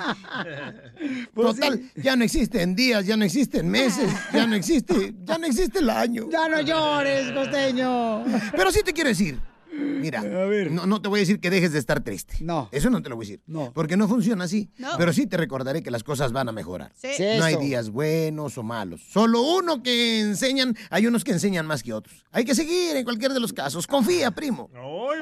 [1.35, 5.81] Total, ya no existen días, ya no existen meses, ya no existe, ya no existe
[5.81, 6.29] el año.
[6.31, 8.23] Ya no llores, costeño.
[8.53, 9.41] Pero sí te quiero decir,
[9.79, 10.23] mira,
[10.71, 12.37] no, no te voy a decir que dejes de estar triste.
[12.41, 12.69] No.
[12.73, 13.43] Eso no te lo voy a decir.
[13.47, 13.73] No.
[13.73, 14.71] Porque no funciona así.
[14.79, 14.91] No.
[14.99, 16.93] Pero sí te recordaré que las cosas van a mejorar.
[16.95, 17.09] Sí.
[17.17, 19.03] Sí, No hay días buenos o malos.
[19.11, 22.25] Solo uno que enseñan, hay unos que enseñan más que otros.
[22.33, 23.87] Hay que seguir en cualquier de los casos.
[23.87, 24.71] Confía, primo.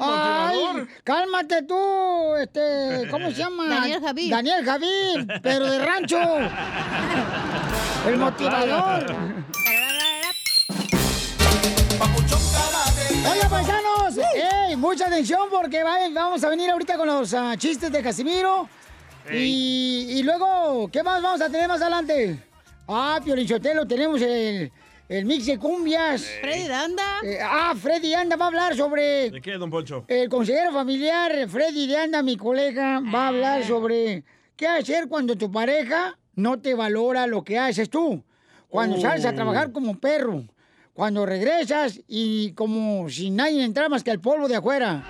[0.01, 0.57] Ay,
[1.03, 3.67] cálmate tú, este, ¿cómo se llama?
[3.67, 4.31] Daniel Javid.
[4.31, 6.19] Daniel Javid, pero de rancho.
[8.07, 9.15] El motivador.
[13.25, 14.17] Hola, paisanos.
[14.67, 14.75] ¡Ey!
[14.75, 18.67] Mucha atención porque va- vamos a venir ahorita con los ah, chistes de Casimiro.
[19.31, 22.37] Y, y luego, ¿qué más vamos a tener más adelante?
[22.87, 24.71] Ah, Piolinchotelo, tenemos el,
[25.07, 26.25] el mix de cumbias.
[26.41, 27.19] Freddy Danda.
[27.23, 30.03] Eh, ah, Freddy Anda va a hablar sobre ¿De qué, don Poncho?
[30.07, 34.23] el consejero familiar Freddy de Anda, mi colega, va a hablar sobre
[34.57, 38.21] qué hacer cuando tu pareja no te valora lo que haces tú.
[38.67, 39.01] Cuando Oh.
[39.01, 40.43] sales a trabajar como perro.
[40.93, 45.03] Cuando regresas y como si nadie entrara más que el polvo de afuera.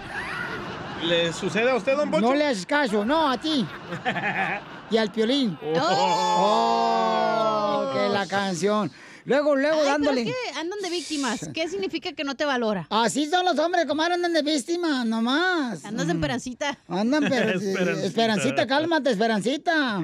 [1.03, 2.29] ¿Le sucede a usted, don Poncho?
[2.29, 3.65] No le haces caso, no, a ti.
[4.91, 5.57] Y al piolín.
[5.81, 8.91] Oh, que la canción.
[9.25, 10.23] Luego, luego Ay, dándole.
[10.23, 10.59] ¿pero qué?
[10.59, 11.49] Andan de víctimas.
[11.53, 12.87] ¿Qué significa que no te valora?
[12.89, 15.85] Así son los hombres, como andan de víctima, nomás.
[15.85, 16.77] Andas de esperancita.
[16.87, 18.05] Andan, pero, Esperancita.
[18.07, 20.01] esperancita, cálmate, esperancita.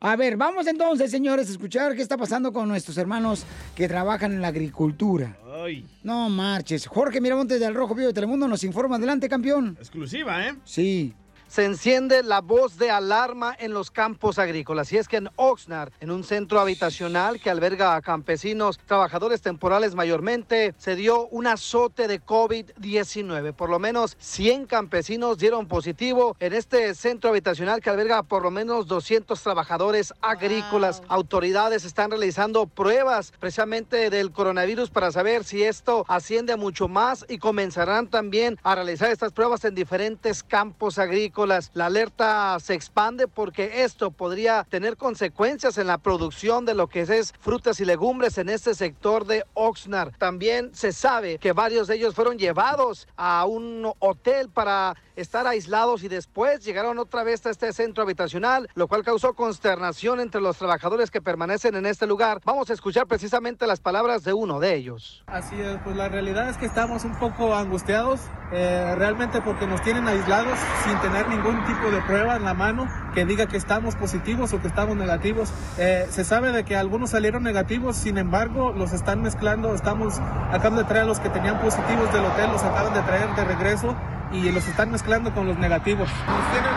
[0.00, 4.32] A ver, vamos entonces, señores, a escuchar qué está pasando con nuestros hermanos que trabajan
[4.32, 5.36] en la agricultura.
[5.64, 6.86] Ay, No marches.
[6.86, 8.96] Jorge Miramontes del Rojo Vivo de Telemundo nos informa.
[8.96, 9.76] Adelante, campeón.
[9.78, 10.54] exclusiva, ¿eh?
[10.64, 11.14] Sí.
[11.48, 14.92] Se enciende la voz de alarma en los campos agrícolas.
[14.92, 19.94] Y es que en Oxnard, en un centro habitacional que alberga a campesinos, trabajadores temporales
[19.94, 23.54] mayormente, se dio un azote de COVID-19.
[23.54, 28.50] Por lo menos 100 campesinos dieron positivo en este centro habitacional que alberga por lo
[28.50, 31.02] menos 200 trabajadores agrícolas.
[31.08, 37.38] Autoridades están realizando pruebas precisamente del coronavirus para saber si esto asciende mucho más y
[37.38, 41.37] comenzarán también a realizar estas pruebas en diferentes campos agrícolas.
[41.46, 47.02] La alerta se expande porque esto podría tener consecuencias en la producción de lo que
[47.02, 50.16] es frutas y legumbres en este sector de Oxnard.
[50.18, 56.04] También se sabe que varios de ellos fueron llevados a un hotel para estar aislados
[56.04, 60.56] y después llegaron otra vez a este centro habitacional, lo cual causó consternación entre los
[60.58, 62.40] trabajadores que permanecen en este lugar.
[62.44, 65.24] Vamos a escuchar precisamente las palabras de uno de ellos.
[65.26, 68.20] Así es, pues la realidad es que estamos un poco angustiados,
[68.52, 72.88] eh, realmente porque nos tienen aislados sin tener ningún tipo de prueba en la mano
[73.14, 75.52] que diga que estamos positivos o que estamos negativos.
[75.78, 80.20] Eh, se sabe de que algunos salieron negativos, sin embargo, los están mezclando, estamos,
[80.52, 83.44] acaban de traer a los que tenían positivos del hotel, los acaban de traer de
[83.44, 83.96] regreso
[84.32, 86.08] y los están mezclando con los negativos.
[86.26, 86.72] Nos tienen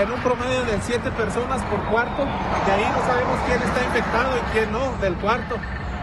[0.00, 4.36] en un promedio de 7 personas por cuarto, de ahí no sabemos quién está infectado
[4.36, 5.56] y quién no del cuarto.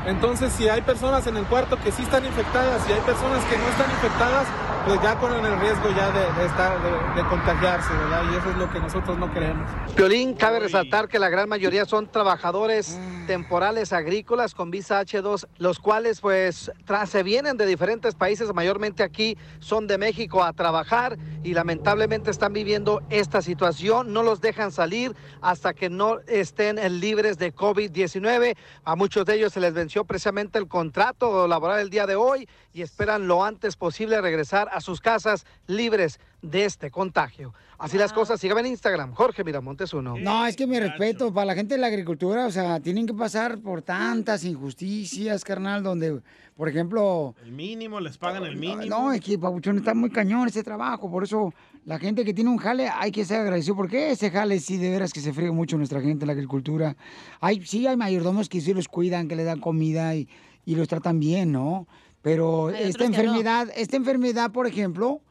[0.05, 3.57] Entonces, si hay personas en el cuarto que sí están infectadas y hay personas que
[3.57, 4.47] no están infectadas,
[4.85, 8.23] pues ya corren el riesgo ya de, de estar, de, de contagiarse, ¿verdad?
[8.31, 9.69] Y eso es lo que nosotros no queremos.
[9.95, 15.79] Piolín, cabe resaltar que la gran mayoría son trabajadores temporales agrícolas con visa H2, los
[15.79, 16.71] cuales pues
[17.05, 22.53] se vienen de diferentes países, mayormente aquí son de México a trabajar y lamentablemente están
[22.53, 28.55] viviendo esta situación, no los dejan salir hasta que no estén libres de COVID-19.
[28.83, 32.15] A muchos de ellos se les venció venció precisamente el contrato laboral el día de
[32.15, 37.53] hoy y esperan lo antes posible regresar a sus casas libres de este contagio.
[37.77, 40.15] Así las cosas, síganme en Instagram, Jorge Miramontes uno.
[40.17, 43.13] No, es que mi respeto para la gente de la agricultura, o sea, tienen que
[43.13, 46.21] pasar por tantas injusticias, carnal, donde,
[46.55, 48.85] por ejemplo, El mínimo, les pagan el mínimo.
[48.85, 51.53] no, es que Pabuchón está muy cañón ese trabajo, por eso
[51.85, 54.89] la gente que tiene un jale hay que ser agradecido, porque ese jale sí de
[54.91, 56.95] veras que se friega mucho nuestra gente en la agricultura.
[57.39, 60.27] Hay, sí hay mayordomos que sí los cuidan, que le dan comida y,
[60.65, 61.87] y los tratan bien, ¿no?
[62.21, 63.15] Pero Hay esta no.
[63.15, 65.21] enfermedad, esta enfermedad, por ejemplo,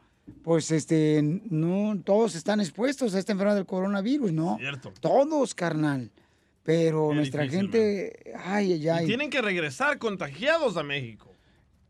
[0.43, 4.57] pues este, no todos están expuestos a esta enfermedad del coronavirus, ¿no?
[4.59, 4.93] Cierto.
[5.01, 6.11] Todos, carnal.
[6.65, 9.07] Pero Qué nuestra difícil, gente, ay, ay, Y ay.
[9.07, 11.30] tienen que regresar contagiados a México.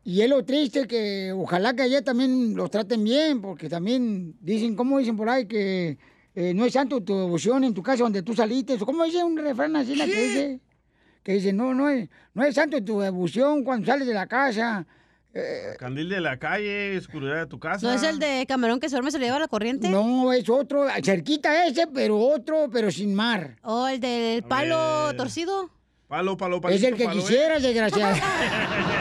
[0.03, 4.75] Y es lo triste que ojalá que allá también los traten bien, porque también dicen,
[4.75, 5.45] ¿cómo dicen por ahí?
[5.45, 5.97] Que
[6.33, 8.77] eh, no es santo tu devoción en tu casa donde tú saliste.
[8.79, 10.59] ¿Cómo dice un refrán así la que dice?
[11.21, 14.87] Que dice, no, no es, no es santo tu devoción cuando sales de la casa.
[15.33, 17.87] Eh, Candil de la calle, oscuridad de tu casa.
[17.87, 19.87] ¿No es el de Camarón que se duerme se le lleva la corriente?
[19.87, 23.57] No, es otro, cerquita ese, pero otro, pero sin mar.
[23.61, 25.69] ¿O el del palo torcido?
[26.07, 26.75] Palo, palo, palo.
[26.75, 28.15] Es el que quisieras, desgraciado.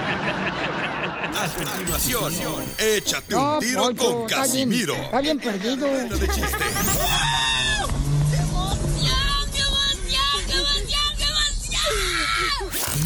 [1.37, 4.95] A continuación, échate No, un tiro Poncho, con está bien- Casimiro.
[4.95, 5.87] Está bien perdido.
[5.87, 6.65] De chiste.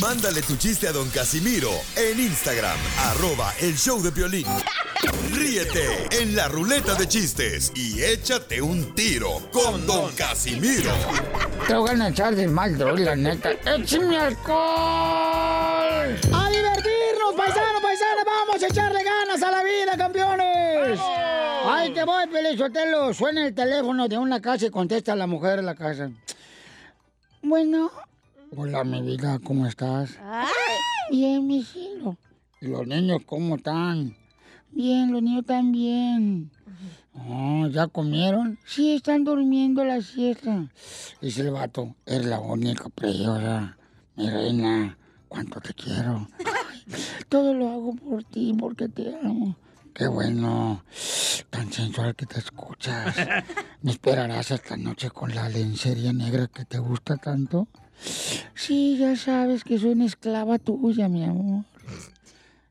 [0.00, 4.46] Mándale tu chiste a don Casimiro en Instagram, arroba el show de violín.
[5.32, 10.92] Ríete en la ruleta de chistes y échate un tiro con don Casimiro.
[11.66, 13.52] Te voy a echar de mal, droga, la neta.
[13.52, 14.58] ¡Échame alcohol!
[16.32, 17.73] ¡A divertirnos, paisano, paisana!
[18.46, 21.00] ¡Vamos a echarle ganas a la vida, campeones!
[21.64, 23.14] ¡Ay, te voy, Pelizotelo!
[23.14, 26.11] Suena el teléfono de una casa y contesta la mujer de la casa.
[27.40, 27.90] Bueno.
[28.54, 30.18] Hola, mi vida, ¿cómo estás?
[31.11, 32.18] Bien, mi cielo.
[32.61, 34.14] ¿Y los niños cómo están?
[34.72, 36.50] Bien, los niños también.
[37.14, 38.59] Oh, ¿ya comieron?
[38.66, 40.66] Sí, están durmiendo la siesta.
[41.22, 43.78] Dice el vato, eres la única preciosa,
[44.16, 44.98] mi reina.
[45.28, 46.28] ¿Cuánto te quiero?
[47.28, 49.56] Todo lo hago por ti, porque te amo.
[49.94, 50.82] Qué bueno,
[51.50, 53.14] tan sensual que te escuchas.
[53.82, 57.68] ¿Me esperarás esta noche con la lencería negra que te gusta tanto?
[58.54, 61.64] Sí, ya sabes que soy una esclava tuya, mi amor.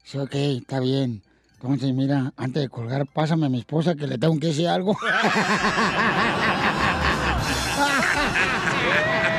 [0.04, 1.24] Sí, ok, está bien.
[1.54, 4.98] Entonces, mira, antes de colgar, pásame a mi esposa que le tengo que decir algo.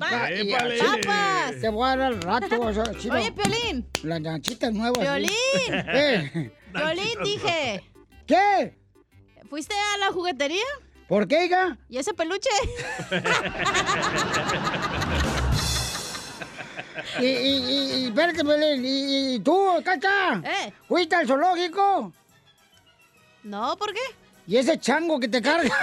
[0.00, 1.60] pa, y pa, pa- y y- papas.
[1.60, 2.60] Te voy a dar al rato.
[2.60, 3.14] o sea, chido.
[3.14, 3.86] Oye, Piolín.
[4.02, 4.98] Las nachitas nuevas.
[4.98, 5.30] Piolín.
[5.72, 6.50] ¿Eh?
[6.72, 7.84] Piolín, dije.
[8.26, 8.76] ¿Qué?
[9.48, 10.64] ¿Fuiste a la juguetería?
[11.08, 11.78] ¿Por qué, hija?
[11.88, 12.50] ¿Y ese peluche?
[17.20, 18.84] Y, y, y, y espérate, Pelín.
[18.84, 20.34] ¿Y, y tú, Cacha?
[20.44, 20.72] ¿Eh?
[20.86, 22.12] ¿Fuiste al zoológico?
[23.44, 24.00] No, ¿por qué?
[24.46, 25.74] ¿Y ese chango que te carga?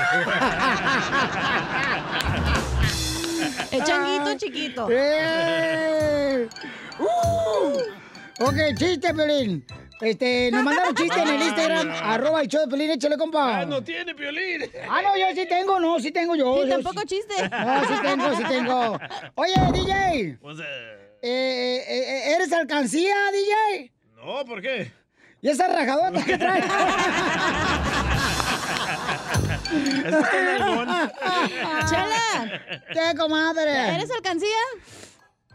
[3.78, 4.88] El changuito chiquito.
[4.92, 6.48] ¡Eh!
[7.00, 8.44] ¡Uh!
[8.44, 9.66] Ok, chiste, Pelín.
[10.02, 13.60] Este, nos mandaron chiste en el Instagram, arroba el show de Pelín, échale, compa.
[13.62, 14.64] Ah, no tiene violín.
[14.90, 16.64] Ah, no, yo sí tengo, no, sí tengo yo.
[16.66, 17.50] Y yo tampoco sí- chiste.
[17.50, 19.00] No, sí tengo, sí tengo.
[19.36, 20.64] Oye, DJ, Pues, eh,
[21.22, 23.92] eh, eh, ¿eres alcancía, DJ?
[24.18, 24.92] no, ¿por qué?
[25.42, 26.66] ¿Y esa rajadota que traes?
[30.06, 30.46] Eso está en.
[31.90, 32.62] Chela.
[32.94, 33.96] ¿Qué, comadre?
[33.96, 34.56] ¿Eres alcancía?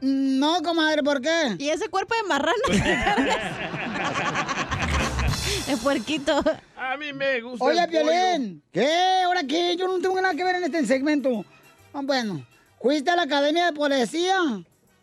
[0.01, 1.57] No, comadre, ¿por qué?
[1.59, 2.55] ¿Y ese cuerpo de marrana?
[5.69, 6.43] El puerquito.
[6.77, 7.87] A mí me gusta pollo.
[7.89, 9.23] Piolín, ¿qué?
[9.25, 9.77] ¿Ahora qué?
[9.77, 11.45] Yo no tengo nada que ver en este segmento.
[11.93, 12.45] Ah, bueno,
[12.81, 14.39] ¿fuiste a la academia de policía?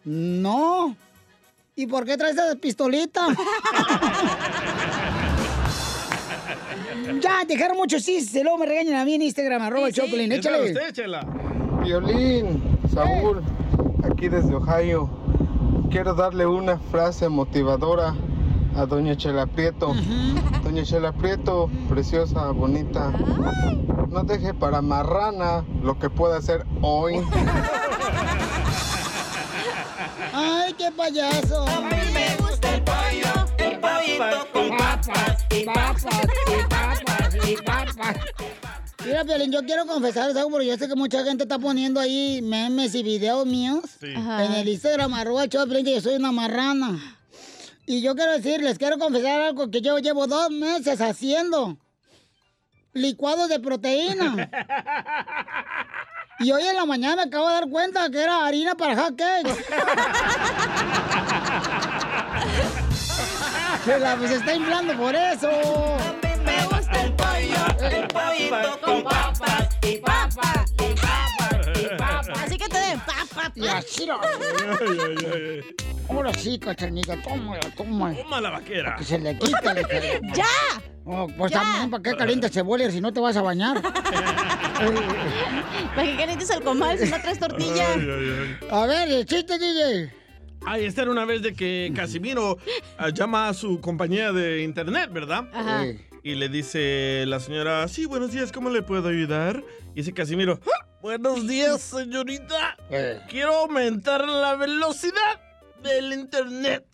[0.04, 0.96] No.
[1.76, 3.28] ¿Y por qué traes esa pistolita?
[7.22, 10.02] Ya, dejaron mucho sí, se luego me regañan a mí en Instagram, arroba el Sí,
[10.02, 10.72] Choplin, ¿qué tal échale.
[10.72, 11.26] usted, Chela?
[11.84, 12.62] Violín,
[12.94, 13.42] Saúl,
[14.10, 15.10] aquí desde Ohio.
[15.92, 18.14] Quiero darle una frase motivadora
[18.76, 19.94] a Doña Chela Prieto.
[20.64, 23.12] Doña Chela Prieto, preciosa, bonita.
[24.10, 27.16] No deje para marrana lo que pueda hacer hoy.
[30.34, 31.66] Ay, qué payaso.
[31.68, 32.98] A mí me gusta el pollo,
[33.58, 36.06] el pollito con papas, y papas,
[36.48, 38.18] y papas, y papas.
[39.06, 42.42] Mira, Piolín, yo quiero confesar algo porque yo sé que mucha gente está poniendo ahí
[42.42, 47.18] memes y videos míos en el Instagram, arroba el show yo soy una marrana.
[47.86, 51.78] Y yo quiero decir, les quiero confesar algo que yo llevo dos meses haciendo.
[52.92, 54.50] Licuados de proteína.
[56.40, 59.20] Y hoy en la mañana me acabo de dar cuenta que era harina para hot
[63.88, 63.94] cakes.
[63.94, 65.50] Se la pues, está inflando por eso.
[66.46, 72.30] Me gusta el pollo, el pollito con papas y papas y papas y papas.
[72.44, 73.52] Así que te den papas.
[73.56, 74.20] Y así lo-
[76.10, 78.16] Ahora sí, cachanilla, tómala, tómala.
[78.16, 78.96] Toma la vaquera.
[78.98, 80.46] Que se le quita el ¡Ya!
[81.06, 81.62] Oh, pues Ya.
[81.62, 83.82] también, ¿para qué calientas cebolla si no te vas a bañar?
[85.96, 87.94] ¿Para qué calientes el comal si no traes tortilla?
[87.94, 88.68] Ay, ay, ay.
[88.70, 90.12] A ver, el chiste, DJ.
[90.66, 92.58] Ay, esta era una vez de que Casimiro
[92.98, 95.50] ah, llama a su compañía de internet, ¿verdad?
[95.54, 95.86] Ajá.
[96.24, 99.64] Y le dice la señora, sí, buenos días, ¿cómo le puedo ayudar?
[99.94, 102.76] Y dice Casimiro, "Ah, buenos días, señorita.
[102.90, 103.20] Eh.
[103.30, 105.42] Quiero aumentar la velocidad
[105.84, 106.86] del internet.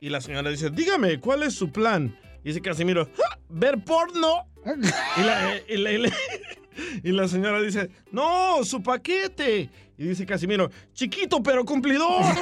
[0.00, 2.16] Y la señora dice, dígame, ¿cuál es su plan?
[2.44, 4.48] Y dice Casimiro, "Ah, ver porno.
[5.18, 6.12] Y la, eh, y la- y la-
[7.04, 9.68] y la señora dice, no, su paquete.
[10.02, 12.24] Y dice Casimiro, chiquito pero cumplidor.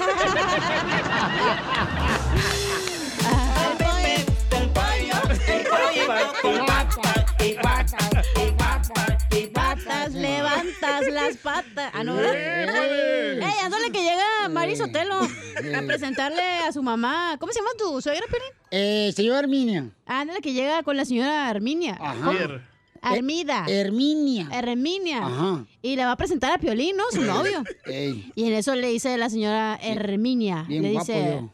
[10.14, 11.92] Levantas las patas.
[11.92, 12.32] Ah, no, ¿verdad?
[12.34, 13.40] ¡Eh!
[13.42, 17.36] Ey, ándale que llega Mari Sotelo a presentarle a su mamá.
[17.38, 18.48] ¿Cómo se llama tu suegra, Pelín?
[18.70, 19.90] Eh, señor Herminia.
[20.06, 21.98] Ándale que llega con la señora Arminia.
[22.00, 22.30] Ajá.
[22.30, 22.69] Pierre.
[23.02, 23.64] Armida.
[23.68, 24.48] Herminia.
[24.52, 25.26] Herminia.
[25.26, 25.64] Ajá.
[25.82, 27.04] Y le va a presentar a Piolín, ¿no?
[27.10, 27.62] Su novio.
[27.86, 30.64] Ey, Y en eso le dice la señora Herminia.
[30.68, 31.50] bien le guapo dice, yo.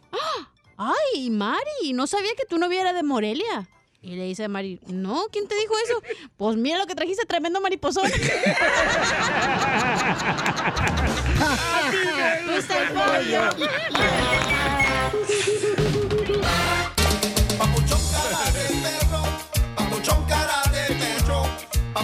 [0.78, 3.68] "Ah, ay, Mari, no sabía que tu novia era de Morelia.
[4.02, 6.00] Y le dice a Mari, no, ¿quién te dijo eso?
[6.36, 8.08] Pues mira lo que trajiste, tremendo mariposón.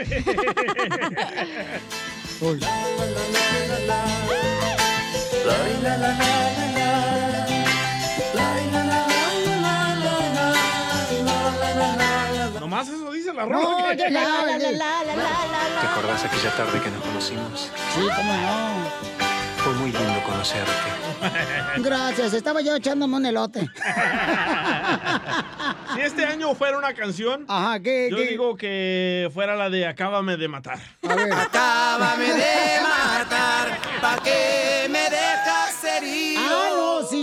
[2.41, 2.60] Uy.
[12.60, 13.93] Nomás eso dice la No, rola.
[13.95, 15.82] ya, La, la, ya, la, la, la, la, la.
[15.82, 17.71] ¿Te acordás aquella tarde que nos conocimos?
[17.95, 19.19] Sí, cómo no.
[19.70, 20.72] Fue muy lindo conocerte.
[21.78, 23.70] Gracias, estaba yo echándome un elote.
[25.94, 28.10] Si este año fuera una canción, Ajá, ¿qué?
[28.12, 28.26] yo qué?
[28.28, 30.80] digo que fuera la de Acábame de matar.
[31.08, 31.34] A ver.
[31.34, 35.49] Acábame de matar, ¿pa' qué me no,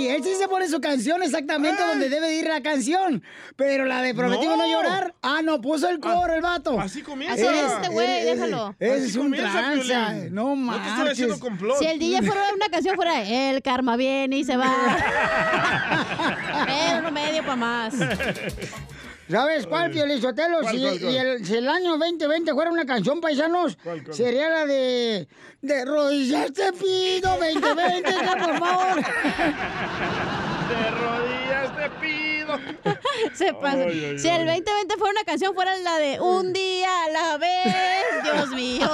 [0.08, 3.22] sí, él sí se pone su canción exactamente donde debe de ir la canción.
[3.56, 4.70] Pero la de Prometimos no, No.
[4.72, 6.80] llorar, ah, no, puso el coro el vato.
[6.80, 7.34] Así comienza.
[7.34, 8.74] Así es este güey, déjalo.
[8.78, 10.12] Es un tranza.
[10.30, 11.38] No No te estoy haciendo marches.
[11.40, 11.78] complot.
[11.78, 14.72] Si el DJ fuera una canción fuera El karma viene y se va.
[16.66, 17.94] Pero uno medio para más.
[19.30, 20.60] ¿Sabes cuál, Piolín Sotelo?
[20.60, 21.12] ¿Cuál, Si, cuál, cuál?
[21.12, 23.76] y el, si el año 2020 fuera una canción, paisanos,
[24.10, 25.28] sería la de...
[25.62, 28.96] De rodillas te pido 2020, que por favor.
[28.96, 32.15] De rodillas te pido.
[33.34, 33.84] Se pasa.
[33.84, 34.40] Ay, ay, si ay.
[34.40, 38.88] el 2020 fuera una canción, fuera la de Un día a la vez, Dios mío.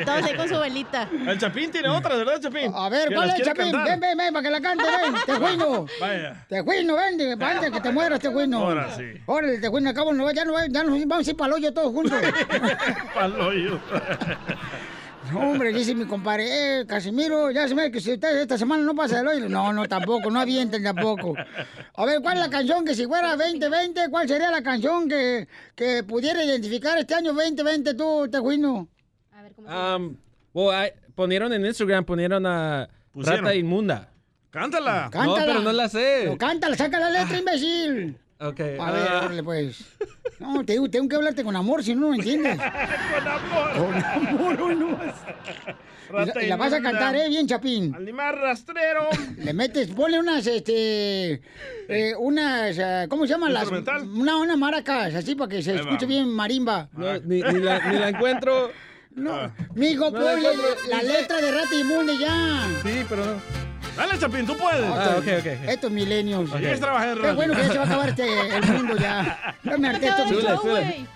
[0.00, 1.08] Y todos ahí con su velita.
[1.26, 2.72] El Chapín tiene otra, ¿verdad, Chapín?
[2.74, 3.72] A ver, ¿cuál es, quiere Chapín?
[3.72, 3.84] cantar.
[3.88, 5.14] Ven, ven, ven, para que la cante, ven.
[5.26, 5.86] Te juino.
[6.00, 6.46] Vaya.
[6.48, 8.58] Te juino, ven, antes que te mueras, te juino.
[8.58, 9.04] Ahora sí.
[9.26, 11.74] Órale, te juino, acabo, no, ya, no, ya nos vamos a ir para el hoyo
[11.74, 12.18] todos juntos.
[13.14, 13.80] Pa'l hoyo.
[15.34, 18.82] No, hombre, dice mi compadre, eh, Casimiro, ya se me que si usted esta semana
[18.84, 19.48] no pasa del hoyo.
[19.48, 21.34] No, no, tampoco, no avienten tampoco.
[21.94, 25.48] A ver, ¿cuál es la canción que si fuera 2020, cuál sería la canción que,
[25.74, 28.88] que pudiera identificar este año 2020 tú, Tejuino?
[29.66, 30.16] Um,
[30.52, 33.44] well, I- ponieron en Instagram, ponieron a Pusieron.
[33.44, 34.08] Rata Inmunda.
[34.50, 35.08] Cántala.
[35.10, 35.40] Cántala.
[35.40, 36.20] No, pero no la sé.
[36.24, 38.18] Pero cántala, saca la letra, imbécil.
[38.40, 38.60] Ok.
[38.60, 39.84] A ver, ah, órale, pues.
[40.40, 42.56] No, te digo, tengo que hablarte con amor, si no, no me entiendes.
[43.14, 43.72] Con amor.
[43.76, 45.14] Con amor, hoy no vas.
[46.10, 47.28] Y la, Rata y la vas a cantar, ¿eh?
[47.28, 47.94] Bien, Chapín.
[47.94, 49.08] Animal rastrero.
[49.38, 51.40] Le metes, ponle unas, este,
[51.88, 53.62] eh, unas, ah, ¿cómo se llaman las?
[53.62, 54.02] ¿Instrumental?
[54.08, 56.88] Una, unas maracas, así para que se escuche bien marimba.
[56.92, 58.70] no, ni, ni la, ni la encuentro.
[59.14, 59.50] No, Ah.
[59.74, 60.48] mijo, No la ponle
[60.88, 62.68] la letra de Rata Inmunda y ya.
[62.82, 63.73] Sí, pero no.
[63.96, 64.84] Dale, Chapín, tú puedes.
[64.84, 65.46] Ah, ok, ok.
[65.68, 66.50] Estos milenios.
[66.50, 66.58] Ok.
[66.58, 67.34] ¿Quieres trabajar en Qué radio?
[67.36, 69.56] bueno que ya se va a acabar este, el mundo ya.
[69.62, 70.60] Ya me harté milenios.
[70.60, 71.06] súbele.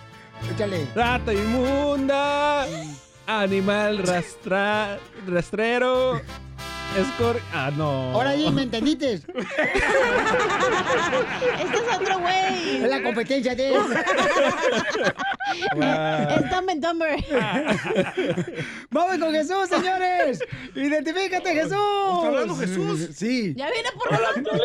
[0.55, 0.87] Échale.
[0.95, 2.67] Rata inmunda.
[3.27, 6.21] Animal rastra, rastrero.
[6.97, 7.41] Escor...
[7.53, 8.13] Ah, no.
[8.13, 9.15] Ahora sí, ¿me entendiste?
[11.59, 12.83] Este es otro güey.
[12.83, 13.81] Es la competencia de él.
[15.49, 17.17] Es Dumb and Dumber.
[18.91, 20.41] Vamos con Jesús, señores.
[20.75, 21.73] Identifícate, Jesús.
[21.73, 23.09] ¿Está hablando Jesús?
[23.15, 23.55] Sí.
[23.57, 24.61] Ya viene por nosotros.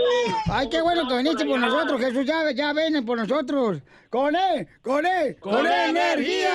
[0.52, 2.26] Ay, qué bueno que viniste por nosotros, Jesús.
[2.26, 3.82] Ya, ya viene por nosotros.
[4.10, 6.52] Con él, con él, con, él, energía.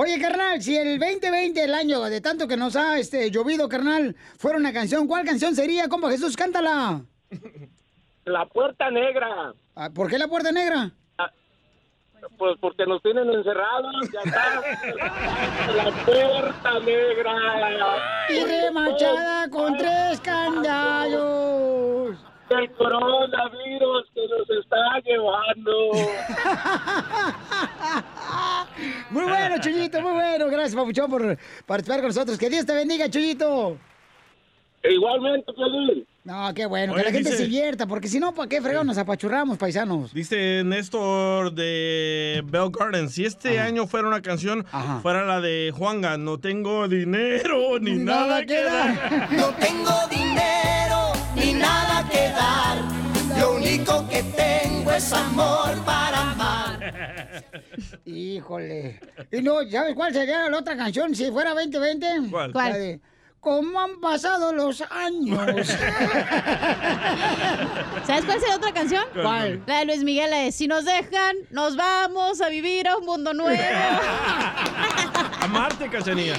[0.00, 4.14] Oye, carnal, si el 2020, el año de tanto que nos ha este, llovido, carnal,
[4.38, 5.88] fuera una canción, ¿cuál canción sería?
[5.88, 7.02] Compa Jesús, cántala.
[8.24, 9.54] La puerta negra.
[9.74, 10.92] Ah, ¿Por qué la puerta negra?
[12.36, 14.62] Pues porque nos tienen encerrados, ya está.
[15.74, 17.34] La puerta negra.
[18.28, 22.16] Y remachada con tres candallos.
[22.50, 25.90] El coronavirus que nos está llevando.
[29.10, 30.46] Muy bueno, Chuyito, muy bueno.
[30.48, 32.38] Gracias, Papuchón, por participar con nosotros.
[32.38, 33.76] Que Dios te bendiga, Chuyito.
[34.84, 36.06] Igualmente, Piolín.
[36.24, 38.86] No, qué bueno, que la gente dice- se divierta, porque si no, ¿para qué fregón
[38.86, 40.12] nos apachurramos, paisanos?
[40.12, 44.64] Dice Néstor de Bell Garden, si este año fuera una canción,
[45.02, 49.28] fuera la de Juanga, no tengo dinero ni nada, que dar.
[49.32, 52.78] No tengo dinero ni nada que dar.
[53.40, 56.80] Lo único que tengo es amor para amar.
[58.04, 59.00] Híjole.
[59.30, 62.30] Y no, ¿sabes cuál sería la otra canción si fuera 2020?
[62.30, 62.52] ¿Cuál?
[62.52, 63.00] La de,
[63.38, 65.68] ¿Cómo han pasado los años?
[68.06, 69.04] ¿Sabes cuál sería otra canción?
[69.14, 69.62] ¿Cuál?
[69.66, 73.06] La de Luis Miguel, la de Si nos dejan, nos vamos a vivir a un
[73.06, 73.62] mundo nuevo.
[75.40, 76.34] Amarte, Cachanilla.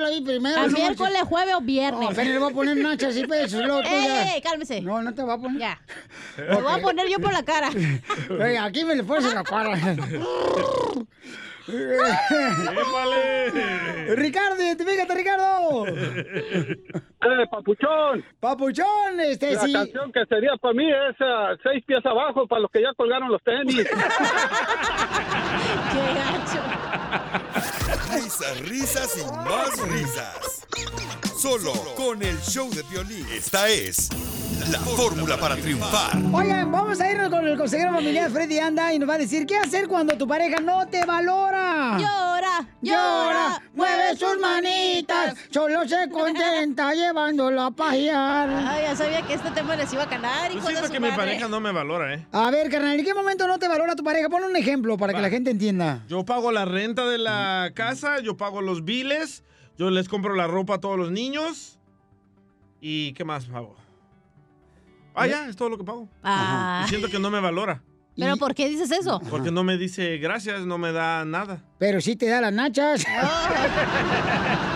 [0.00, 0.58] Yo la vi primero.
[0.58, 2.00] A no miércoles, jueves o viernes.
[2.00, 3.60] No, apenas le voy a poner nachas y pesos.
[3.62, 4.34] Tú ya.
[4.34, 4.80] ¡Ey, cálmese!
[4.80, 5.58] No, no te va a poner.
[5.58, 5.78] Ya.
[6.48, 7.68] Lo voy a poner yo por la cara.
[8.30, 9.74] Oye, aquí me le pones en la cara.
[14.16, 15.86] Ricardo, identifícate, Ricardo.
[15.86, 18.24] Eh, papuchón.
[18.40, 19.72] Papuchón, este La sí.
[19.72, 23.30] canción que sería para mí es ah, seis pies abajo para los que ya colgaron
[23.30, 23.86] los tenis.
[28.12, 30.66] Risas, risas y más risas.
[31.38, 33.26] Solo con el show de violín.
[33.32, 34.08] Esta es
[34.70, 36.18] la fórmula para triunfar.
[36.32, 39.46] Oigan, vamos a irnos con el consejero familiar Freddy Anda y nos va a decir
[39.46, 41.96] qué hacer cuando tu pareja no te valora.
[41.98, 48.50] Llora, llora, mueve sus manitas, solo se contenta llevándolo a pajear.
[48.50, 51.48] Ay, ya sabía que este tema les iba a ganar, Yo siento que mi pareja
[51.48, 52.26] no me valora, ¿eh?
[52.32, 54.28] A ver, carnal, ¿en qué momento no te valora tu pareja?
[54.28, 56.04] Pon un ejemplo para que la gente entienda.
[56.08, 59.44] Yo pago la renta de la casa, yo pago los biles,
[59.78, 61.78] yo les compro la ropa a todos los niños.
[62.80, 63.76] ¿Y qué más pago?
[65.14, 66.08] Ah, ya, es todo lo que pago.
[66.22, 66.82] Ah.
[66.86, 67.82] Y siento que no me valora.
[68.16, 69.20] ¿Pero por qué dices eso?
[69.30, 71.64] Porque no me dice gracias, no me da nada.
[71.78, 73.04] Pero sí te da las nachas.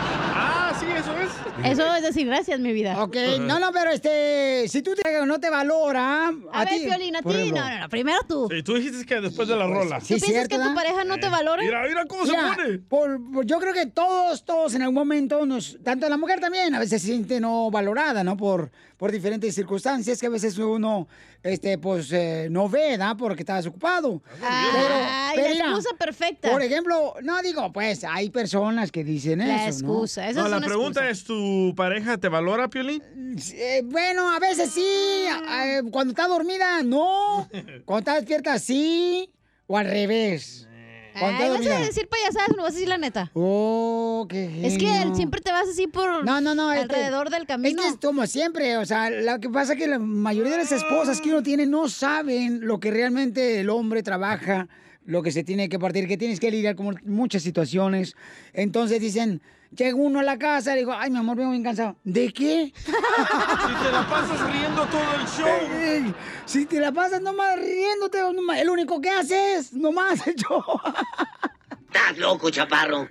[0.87, 1.19] Ah, sí, eso
[1.65, 1.73] es.
[1.73, 3.03] Eso es decir gracias, mi vida.
[3.03, 6.29] Ok, no, no, pero este, si tú te, no te valora.
[6.53, 7.53] A, ver, Piolín, a ti.
[7.53, 8.49] No, no, no, primero tú.
[8.51, 9.99] Sí, tú dijiste que después de la rola.
[10.01, 11.63] ¿Tú piensas que tu pareja no te valora?
[11.63, 12.79] Mira, mira cómo se pone.
[12.81, 16.75] por- por- yo creo que todos, todos en algún momento, nos, tanto la mujer también,
[16.75, 18.37] a veces se siente no valorada, ¿no?
[18.37, 21.09] Por, por diferentes circunstancias que a veces uno,
[21.43, 23.17] este, pues, eh, no ve, ¿no?
[23.17, 24.23] Porque estás ocupado.
[24.43, 26.51] Ay, la mira, excusa perfecta.
[26.51, 30.29] Por ejemplo, no digo, pues, hay personas que dicen La eso, excusa, ¿no?
[30.31, 33.03] esa No, es la una pregunta es, ¿tu pareja te valora, Piolín?
[33.55, 34.85] Eh, bueno, a veces sí.
[34.85, 37.49] eh, cuando está dormida, no.
[37.85, 39.31] Cuando está despierta, sí.
[39.67, 40.69] O al revés.
[41.19, 43.31] Cuando Ay, vas a decir payasadas, no vas a decir la neta.
[43.35, 46.73] Oh, qué Es que él siempre te vas así por No, no, no.
[46.73, 47.81] este- alrededor del camino.
[47.81, 50.59] Es que es como siempre, o sea, lo que pasa es que la mayoría de
[50.59, 54.67] las esposas que uno tiene no saben lo que realmente el hombre trabaja,
[55.05, 58.17] lo que se tiene que partir, que tienes que lidiar con muchas situaciones.
[58.53, 59.41] Entonces dicen,
[59.77, 61.97] llega uno a la casa y digo, ay, mi amor, vengo bien cansado.
[62.05, 62.73] ¿De qué?
[62.85, 65.79] Si te la pasas riendo todo el show.
[65.79, 66.15] Ey,
[66.45, 70.65] si te la pasas nomás riéndote, nomás- el único que haces, nomás yo.
[71.95, 73.07] Estás loco, chaparro.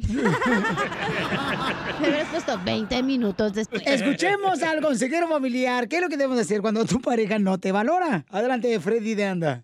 [2.01, 3.81] Me hubieras puesto 20 minutos después.
[3.85, 5.87] Escuchemos al consejero familiar.
[5.87, 8.25] ¿Qué es lo que debemos hacer cuando tu pareja no te valora?
[8.29, 9.63] Adelante, Freddy de Anda.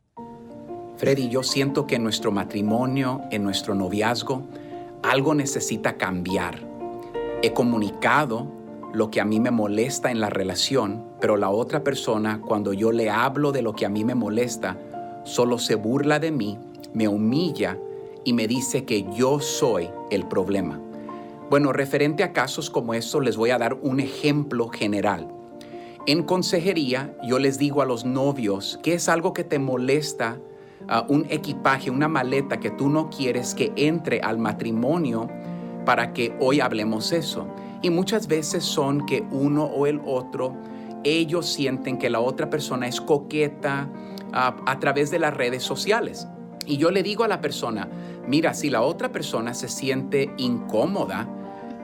[0.97, 4.47] Freddy, yo siento que en nuestro matrimonio, en nuestro noviazgo,
[5.03, 6.68] algo necesita cambiar.
[7.41, 8.47] He comunicado
[8.91, 12.91] lo que a mí me molesta en la relación, pero la otra persona, cuando yo
[12.91, 14.77] le hablo de lo que a mí me molesta,
[15.23, 16.57] solo se burla de mí,
[16.93, 17.77] me humilla
[18.25, 20.81] y me dice que yo soy el problema.
[21.49, 25.29] Bueno, referente a casos como estos, les voy a dar un ejemplo general.
[26.07, 30.37] En consejería, yo les digo a los novios que es algo que te molesta,
[30.89, 35.29] ah, un equipaje, una maleta que tú no quieres que entre al matrimonio
[35.89, 37.47] para que hoy hablemos eso.
[37.81, 40.55] Y muchas veces son que uno o el otro,
[41.03, 43.89] ellos sienten que la otra persona es coqueta
[44.31, 46.27] ah, a través de las redes sociales.
[46.67, 47.89] Y yo le digo a la persona,
[48.27, 51.27] mira, si la otra persona se siente incómoda,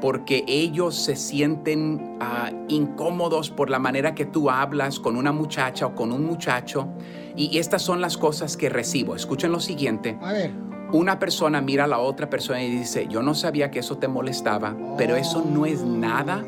[0.01, 5.87] porque ellos se sienten ah, incómodos por la manera que tú hablas con una muchacha
[5.87, 6.89] o con un muchacho.
[7.35, 9.15] Y estas son las cosas que recibo.
[9.15, 10.15] Escuchen lo siguiente.
[10.21, 10.74] A ver.
[10.95, 14.07] Una persona mira a la otra persona y dice, yo no sabía que eso te
[14.07, 16.45] molestaba, pero eso no es nada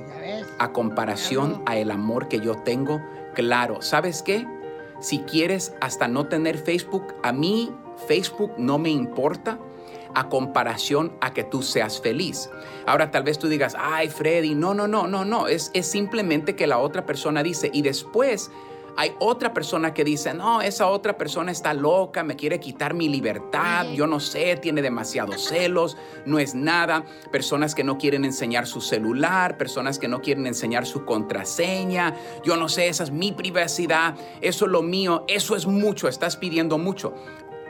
[0.57, 3.01] a comparación a el amor que yo tengo.
[3.33, 4.47] Claro, ¿sabes qué?
[5.01, 7.73] Si quieres hasta no tener Facebook, a mí
[8.07, 9.59] Facebook no me importa
[10.15, 12.49] a comparación a que tú seas feliz.
[12.85, 16.55] Ahora tal vez tú digas, ay Freddy, no, no, no, no, no, es, es simplemente
[16.55, 18.49] que la otra persona dice y después
[18.99, 23.07] hay otra persona que dice, no, esa otra persona está loca, me quiere quitar mi
[23.07, 25.95] libertad, yo no sé, tiene demasiados celos,
[26.25, 27.05] no es nada.
[27.31, 32.57] Personas que no quieren enseñar su celular, personas que no quieren enseñar su contraseña, yo
[32.57, 36.79] no sé, esa es mi privacidad, eso es lo mío, eso es mucho, estás pidiendo
[36.79, 37.13] mucho.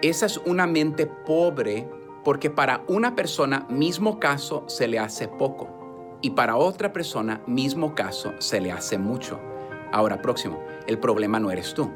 [0.01, 1.89] Esa es una mente pobre
[2.23, 7.95] porque para una persona mismo caso se le hace poco y para otra persona mismo
[7.95, 9.56] caso se le hace mucho.
[9.91, 11.89] Ahora, próximo, el problema no eres tú,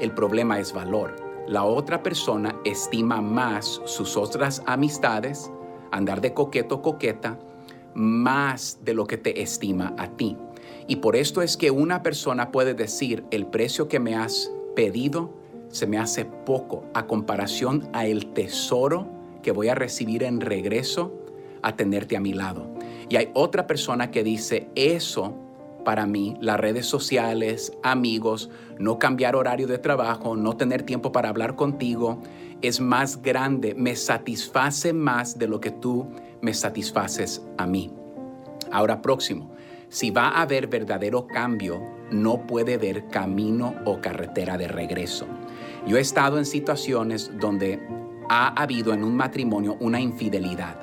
[0.00, 1.16] el problema es valor.
[1.46, 5.50] La otra persona estima más sus otras amistades,
[5.90, 7.38] andar de coqueto coqueta,
[7.94, 10.36] más de lo que te estima a ti.
[10.86, 15.30] Y por esto es que una persona puede decir, el precio que me has pedido
[15.68, 19.08] se me hace poco a comparación a el tesoro
[19.42, 21.12] que voy a recibir en regreso
[21.62, 22.66] a tenerte a mi lado.
[23.08, 25.34] Y hay otra persona que dice, eso
[25.84, 31.28] para mí, las redes sociales, amigos, no cambiar horario de trabajo, no tener tiempo para
[31.28, 32.20] hablar contigo,
[32.62, 36.08] es más grande, me satisface más de lo que tú
[36.40, 37.92] me satisfaces a mí.
[38.70, 39.52] Ahora próximo,
[39.88, 45.26] si va a haber verdadero cambio, no puede haber camino o carretera de regreso.
[45.86, 47.80] Yo he estado en situaciones donde
[48.28, 50.81] ha habido en un matrimonio una infidelidad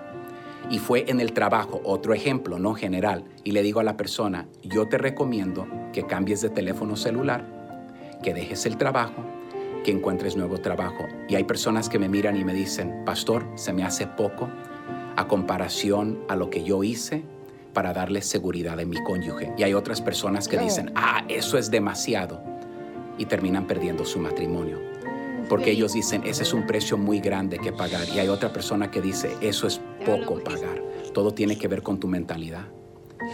[0.70, 4.48] y fue en el trabajo, otro ejemplo, no general, y le digo a la persona,
[4.64, 7.44] yo te recomiendo que cambies de teléfono celular,
[8.22, 9.24] que dejes el trabajo,
[9.84, 11.08] que encuentres nuevo trabajo.
[11.28, 14.50] Y hay personas que me miran y me dicen, pastor, se me hace poco
[15.16, 17.24] a comparación a lo que yo hice
[17.74, 19.54] para darle seguridad a mi cónyuge.
[19.58, 22.42] Y hay otras personas que dicen, ah, eso es demasiado,
[23.18, 24.89] y terminan perdiendo su matrimonio
[25.50, 28.08] porque ellos dicen, ese es un precio muy grande que pagar.
[28.08, 30.82] Y hay otra persona que dice, eso es poco pagar.
[31.14, 32.68] Todo tiene que ver con tu mentalidad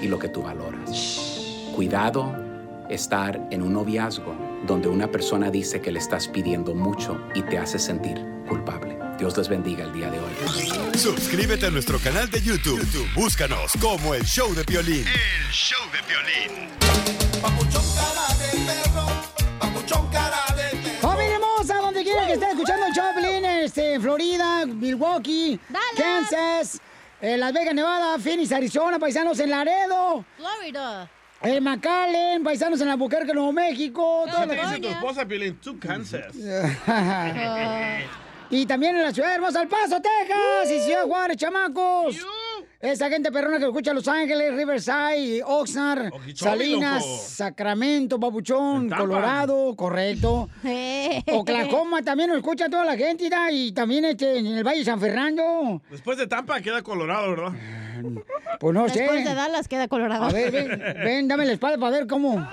[0.01, 1.69] y lo que tú valoras.
[1.75, 2.33] Cuidado
[2.89, 4.33] estar en un noviazgo
[4.65, 8.97] donde una persona dice que le estás pidiendo mucho y te hace sentir culpable.
[9.19, 10.97] Dios les bendiga el día de hoy.
[10.97, 12.79] Suscríbete a nuestro canal de YouTube.
[12.79, 15.05] YouTube, Búscanos como el show de violín.
[15.07, 16.69] El show de violín.
[17.41, 17.75] ¡Familia
[23.75, 25.59] este, Florida, Milwaukee,
[25.97, 26.79] Kansas,
[27.19, 31.09] eh, Las Vegas, Nevada, Phoenix, Arizona, paisanos en Laredo, Florida.
[31.41, 35.57] el McAllen, paisanos en Albuquerque, Nuevo México, toda ¿Qué la dice tu esposa, Piolín?
[35.57, 36.33] Tú Kansas.
[38.47, 42.15] Y también en la ciudad hermosa, El Paso, Texas, y Ciudad Juárez, chamacos.
[42.85, 47.19] Esa gente perrona que escucha Los Ángeles, Riverside, Oxnard, Salinas, loco.
[47.25, 48.89] Sacramento, Papuchón.
[48.89, 50.49] Colorado, correcto.
[51.33, 53.51] Oklahoma también lo escucha toda la gente, ¿da?
[53.51, 55.81] y también este, en el Valle de San Fernando.
[55.89, 57.53] Después de Tampa queda Colorado, ¿verdad?
[58.59, 58.99] Pues no sé.
[59.01, 60.25] Después de Dallas queda Colorado.
[60.25, 62.47] A ver, ven, ven, dame la espalda para ver cómo.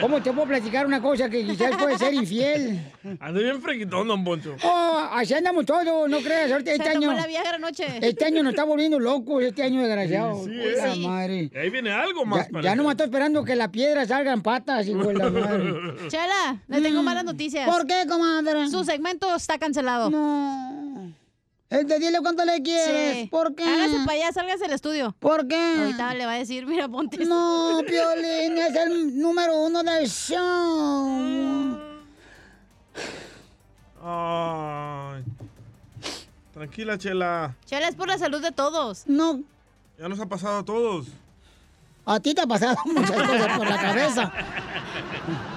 [0.00, 2.80] ¿Cómo te puedo platicar una cosa que quizás puede ser infiel?
[3.20, 4.56] Ando bien freguitón, don Poncho.
[4.64, 6.50] Oh, así andamos todos, no creas.
[6.52, 7.12] Ahorita este Se año.
[7.12, 7.84] la vieja anoche.
[8.00, 10.44] Este año nos está volviendo locos, este año desgraciado.
[10.44, 11.06] Sí, La sí.
[11.06, 11.50] madre.
[11.52, 12.48] Y ahí viene algo más.
[12.50, 15.30] Ya, ya no me estoy esperando que la piedra salga en patas, hijo de la
[15.30, 16.08] madre.
[16.08, 17.68] Chela, le tengo malas noticias.
[17.68, 18.68] ¿Por qué, comadre?
[18.68, 20.10] Su segmento está cancelado.
[20.10, 20.89] No.
[21.70, 23.14] Este, dile cuánto le quieres.
[23.14, 23.28] Sí.
[23.28, 23.62] ¿Por qué?
[23.62, 25.14] Hágase para allá, sálgase del estudio.
[25.20, 25.76] ¿Por qué?
[25.78, 27.24] Ahorita le va a decir, mira, ponte.
[27.24, 31.78] No, Piolín, es el número uno del show.
[34.02, 35.22] Ay.
[36.52, 37.56] Tranquila, Chela.
[37.66, 39.04] Chela, es por la salud de todos.
[39.06, 39.40] No.
[39.96, 41.06] Ya nos ha pasado a todos.
[42.04, 44.32] A ti te ha pasado muchas cosas por la cabeza.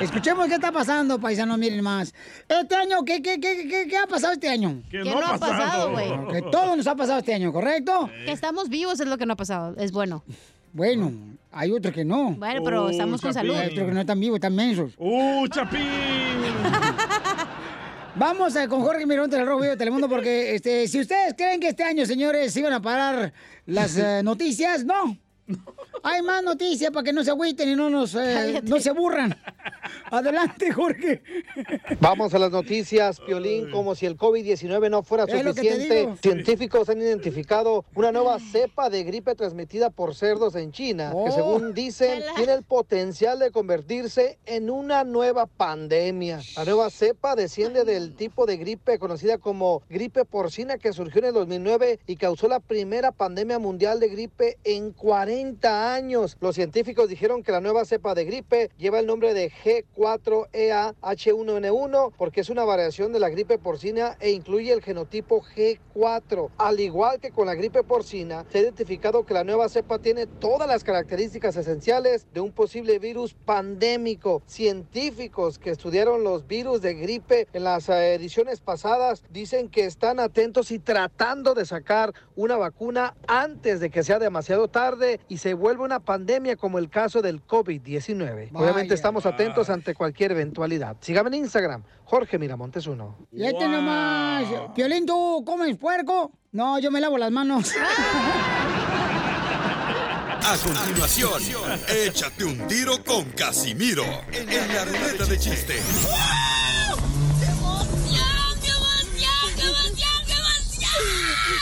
[0.00, 2.14] Escuchemos qué está pasando, paisanos, miren más.
[2.48, 4.82] Este año, ¿qué, qué, qué, qué, qué ha pasado este año?
[4.90, 5.92] Que no no ha pasado.
[5.92, 6.10] güey.
[6.32, 8.08] Que todo nos ha pasado este año, ¿correcto?
[8.24, 9.74] Que estamos vivos es lo que no ha pasado.
[9.78, 10.24] Es bueno.
[10.72, 11.12] Bueno,
[11.52, 12.32] hay otros que no.
[12.32, 13.54] Bueno, pero estamos con salud.
[13.54, 14.92] Hay otros que no están vivos, están mensos.
[14.98, 15.80] ¡Uh, Chapín!
[18.16, 21.58] Vamos a, con Jorge Mirón del Rojo Vivo de Telemundo porque este, si ustedes creen
[21.60, 23.32] que este año, señores, iban a parar
[23.66, 25.18] las eh, noticias, no.
[26.02, 29.34] Hay más noticias para que no se agüiten y no nos eh, no se aburran.
[30.10, 31.22] Adelante, Jorge.
[31.98, 36.14] Vamos a las noticias, Piolín, como si el COVID-19 no fuera suficiente.
[36.22, 41.32] Científicos han identificado una nueva cepa de gripe transmitida por cerdos en China, que Oh.
[41.32, 46.40] según dicen tiene el potencial de convertirse en una nueva pandemia.
[46.56, 51.28] La nueva cepa desciende del tipo de gripe conocida como gripe porcina que surgió en
[51.28, 55.33] el 2009 y causó la primera pandemia mundial de gripe en 40
[55.64, 56.36] años.
[56.40, 62.12] Los científicos dijeron que la nueva cepa de gripe lleva el nombre de E G4EA-H1N1
[62.16, 66.50] porque es una variación de la gripe porcina e incluye el genotipo G4.
[66.56, 70.26] Al igual que con la gripe porcina, se ha identificado que la nueva cepa tiene
[70.26, 74.42] todas las características esenciales de un posible virus pandémico.
[74.46, 80.20] Científicos que estudiaron los virus de gripe en las eh, ediciones pasadas dicen que están
[80.20, 85.54] atentos y tratando de sacar una vacuna antes de que sea demasiado tarde y se
[85.54, 88.50] vuelva una pandemia como el caso del COVID-19.
[88.52, 88.94] Obviamente Vaya.
[88.94, 90.96] estamos atentos ante cualquier eventualidad.
[91.00, 93.28] Sígame en Instagram, Jorge Miramontes 1.
[93.32, 94.44] Y este nomás.
[94.74, 96.32] Piolín, ¿tú comes puerco?
[96.52, 97.72] No, yo me lavo las manos.
[100.46, 101.40] A continuación,
[101.88, 105.74] échate un tiro con Casimiro en la ruleta de chiste.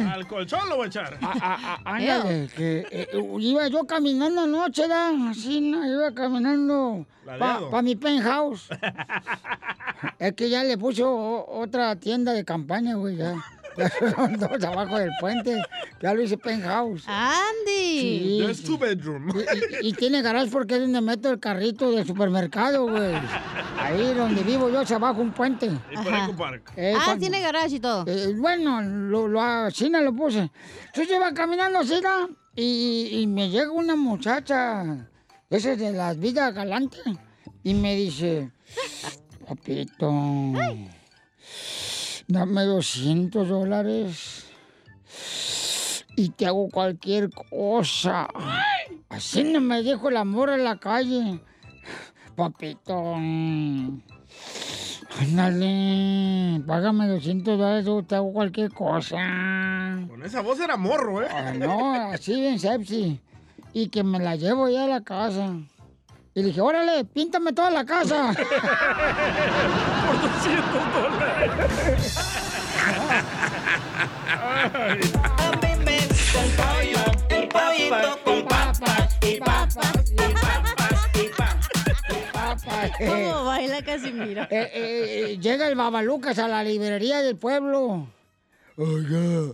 [0.00, 1.18] Al colchón lo voy a echar.
[1.84, 3.08] Ándale, que eh,
[3.40, 5.10] iba yo caminando anoche, ¿da?
[5.30, 5.84] Así, ¿no?
[5.86, 7.82] iba caminando para Ladeado.
[7.82, 8.68] mi penthouse.
[10.18, 13.34] es que ya le puso o- otra tienda de campaña, güey, ya.
[14.16, 15.60] Son dos abajo del puente.
[16.00, 17.04] Ya lo hice penthouse.
[17.06, 18.38] ¡Andy!
[18.40, 19.30] There's two bedroom.
[19.30, 23.14] Y, y- y tiene garage porque es donde meto el carrito del supermercado, güey.
[23.78, 25.66] Ahí donde vivo yo, se abajo un puente.
[25.90, 26.72] Eco Park.
[26.76, 28.04] Eh, ah, cuando- tiene garage y todo.
[28.06, 30.50] eh, bueno, lo, lo, así no lo puse.
[30.86, 32.28] Entonces yo iba caminando así, ¿no?
[32.54, 35.08] y, y me llega una muchacha,
[35.48, 37.00] esa es de las vidas galantes,
[37.64, 38.50] y me dice,
[39.48, 40.10] papito,
[42.28, 44.46] dame 200 dólares
[46.16, 48.28] y te hago cualquier cosa.
[49.08, 51.40] Así no me dijo el amor en la calle.
[52.36, 53.16] Papito,
[55.20, 59.18] ándale, págame 200 dólares o te hago cualquier cosa.
[60.08, 61.28] Con esa voz era morro, ¿eh?
[61.30, 63.20] Ah, no, así bien sepsi.
[63.74, 65.56] Y que me la llevo ya a la casa.
[66.34, 68.32] Y le dije, órale, píntame toda la casa.
[70.06, 72.18] Por 200 dólares.
[75.22, 81.28] A mí me gusta el pollo, el pollito con papas y papas y papas y
[82.32, 82.90] papas.
[82.98, 84.42] ¿Cómo baila Casimiro?
[84.44, 84.70] Eh, eh,
[85.32, 88.08] eh, llega el Babalucas a la librería del pueblo.
[88.78, 89.52] Oiga,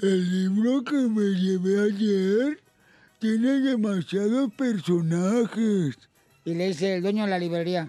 [0.00, 2.63] el libro que me llevé ayer
[3.24, 5.96] tiene demasiados personajes.
[6.44, 7.88] Y le dice el dueño de la librería,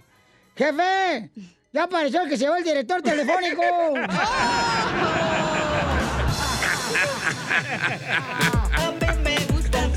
[0.56, 1.30] ¡Jefe!
[1.74, 3.62] ¡Ya apareció el que se va el director telefónico!
[8.78, 9.92] A mí me gusta el.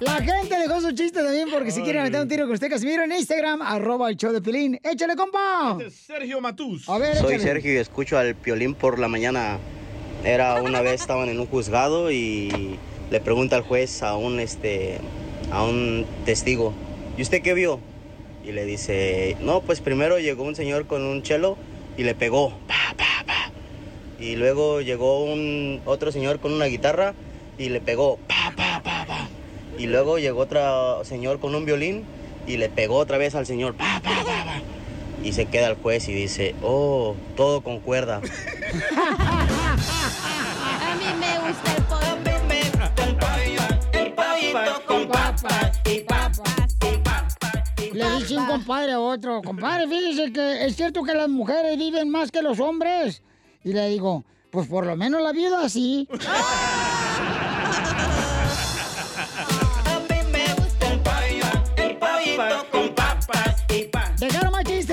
[0.00, 3.04] La gente dejó su chiste también porque si quieren meter un tiro con usted, Casimiro,
[3.04, 4.78] en Instagram, arroba el show de Pilín.
[4.82, 5.78] ¡Échale, compa!
[5.90, 6.86] Sergio Matús.
[6.86, 7.42] A ver, Soy échale.
[7.42, 9.58] Sergio y escucho al Piolín por la mañana.
[10.24, 12.78] Era una vez estaban en un juzgado y
[13.10, 14.98] le pregunta al juez a un este
[15.52, 16.72] a un testigo,
[17.18, 17.78] ¿y usted qué vio?
[18.42, 21.58] Y le dice, "No, pues primero llegó un señor con un chelo
[21.98, 23.50] y le pegó, pa pa pa.
[24.18, 27.12] Y luego llegó un otro señor con una guitarra
[27.58, 29.28] y le pegó, pa pa pa pa.
[29.78, 32.04] Y luego llegó otro señor con un violín
[32.46, 34.62] y le pegó otra vez al señor, pa pa pa.
[35.22, 38.22] Y se queda el juez y dice, oh, todo concuerda.
[44.54, 47.92] el pollito con papas y papas y papas.
[47.92, 52.08] Le dice un compadre a otro, compadre, fíjese que es cierto que las mujeres viven
[52.10, 53.22] más que los hombres.
[53.62, 56.08] Y le digo, pues por lo menos la vida sí.
[62.34, 62.74] Dejaron
[63.16, 64.03] más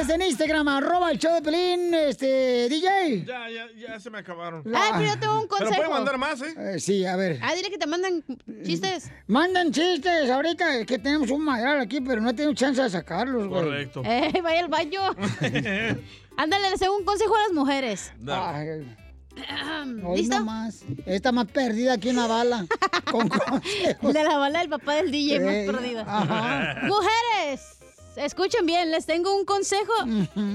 [0.01, 3.23] chistes en Instagram, arroba el show de Pelín, este, DJ.
[3.25, 4.63] Ya, ya, ya se me acabaron.
[4.73, 5.75] Ay, pero yo tengo un Pero consejo.
[5.75, 6.53] pueden mandar más, ¿eh?
[6.57, 7.39] Eh, sí, a ver.
[7.41, 8.23] Ah, dile que te mandan
[8.63, 9.11] chistes.
[9.27, 13.47] Mandan chistes ahorita, es que tenemos un madral aquí, pero no tengo chance de sacarlos,
[13.47, 13.63] güey.
[13.63, 14.01] Correcto.
[14.05, 15.01] Eh, vaya al baño.
[16.37, 18.11] Ándale, les tengo un consejo a las mujeres.
[18.27, 18.87] Ay,
[20.03, 20.39] hoy ¿Listo?
[20.39, 20.83] nomás.
[21.05, 22.65] Está más perdida que una bala.
[23.11, 24.13] Con consejos.
[24.13, 26.01] De la bala del papá del DJ más Ey, perdida.
[26.07, 26.81] ajá.
[26.87, 27.77] Mujeres,
[28.16, 29.93] escuchen bien, les tengo un consejo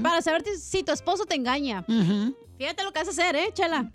[0.03, 1.83] para saber si- tu esposo te engaña.
[2.57, 3.89] Fíjate lo que vas a hacer, ¿eh, Chela?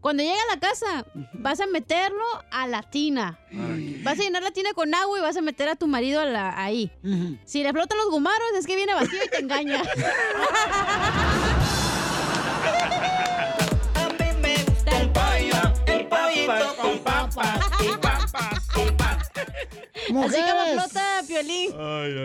[0.00, 2.22] Cuando llegue a la casa, vas a meterlo
[2.52, 3.38] a la tina.
[4.02, 6.24] Vas a llenar la tina con agua y vas a meter a tu marido a
[6.26, 6.92] la- ahí.
[7.44, 9.82] Si le flotan los gumaros, es que viene vacío y te engaña.
[17.60, 18.15] Así como
[20.10, 20.74] Mujeres.
[20.74, 21.72] flota Piolín.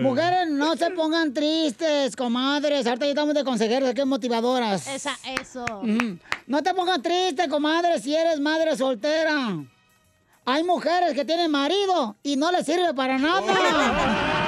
[0.02, 2.88] Mujeres, no se pongan tristes, comadres.
[2.88, 4.88] Ahorita ya estamos de consejeros, aquí motivadoras.
[4.88, 5.66] Esa, eso.
[6.48, 9.58] No te pongas triste, comadre, si eres madre soltera.
[10.46, 13.42] Hay mujeres que tienen marido y no les sirve para nada.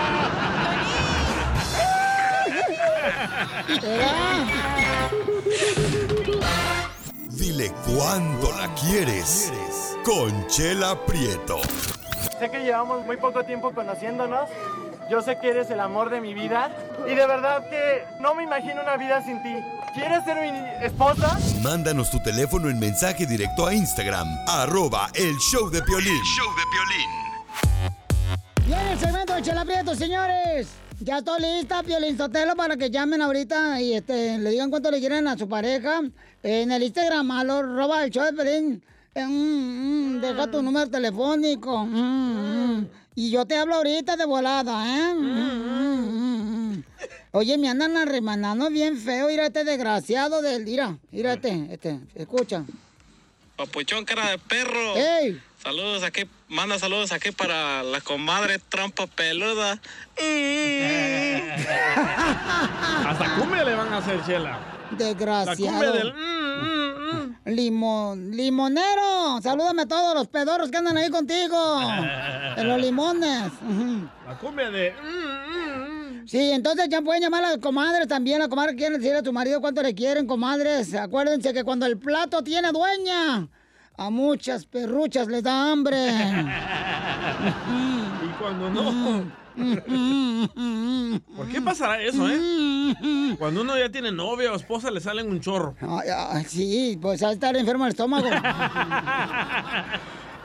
[7.30, 9.52] Dile cuándo la quieres.
[10.04, 11.60] Conchela Prieto.
[12.44, 14.50] Sé que llevamos muy poco tiempo conociéndonos.
[15.10, 16.76] Yo sé que eres el amor de mi vida.
[17.08, 19.56] Y de verdad que no me imagino una vida sin ti.
[19.94, 21.39] ¿Quieres ser mi esposa?
[21.62, 26.22] Mándanos tu teléfono en mensaje directo a Instagram, arroba el show de Piolín.
[26.36, 26.64] show de
[28.66, 29.66] Viene el segmento de Chela
[29.96, 30.68] señores.
[31.00, 35.00] Ya estoy lista, Piolín Sotelo, para que llamen ahorita y este, le digan cuánto le
[35.00, 36.02] quieren a su pareja.
[36.44, 38.84] En el Instagram, a lo roba el show de Piolín.
[39.16, 41.86] Mm, mm, deja tu número telefónico.
[41.86, 42.89] Mm, mm.
[43.16, 45.14] Y yo te hablo ahorita de volada, ¿eh?
[45.14, 46.84] Mm, mm, mm, mm.
[47.32, 50.66] Oye, me andan arremanando bien feo, mira este desgraciado del...
[50.66, 52.64] Mira, mira este, este, escucha.
[53.55, 54.95] Papuchón, cara de perro.
[54.95, 55.39] ¡Ey!
[55.61, 59.74] Saludos aquí, manda saludos aquí para la comadre trampa peluda.
[63.07, 64.73] Hasta cumbia le van a hacer, Chela.
[64.92, 65.82] Desgraciado.
[65.82, 66.14] La del...
[67.46, 71.80] Limón, limonero, salúdame a todos los pedorros que andan ahí contigo.
[72.56, 73.52] De los limones.
[74.26, 74.94] La cumbia de...
[76.26, 78.40] Sí, entonces ya pueden llamar a las comadres también.
[78.40, 80.94] Las comadres quieren decirle a tu marido cuánto le quieren, comadres.
[80.94, 83.50] Acuérdense que cuando el plato tiene dueña,
[83.98, 85.98] a muchas perruchas les da hambre.
[88.24, 89.43] Y cuando no...
[91.36, 93.36] ¿Por qué pasará eso, eh?
[93.38, 95.76] Cuando uno ya tiene novia o esposa le salen un chorro.
[95.82, 98.28] Ay, ay, sí, pues a estar enfermo el estómago.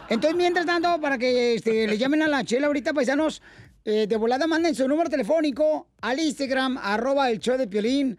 [0.09, 3.43] Entonces, mientras tanto, para que este, le llamen a la chela ahorita, paisanos,
[3.85, 8.19] eh, de volada manden su número telefónico al Instagram, arroba el show de Piolín.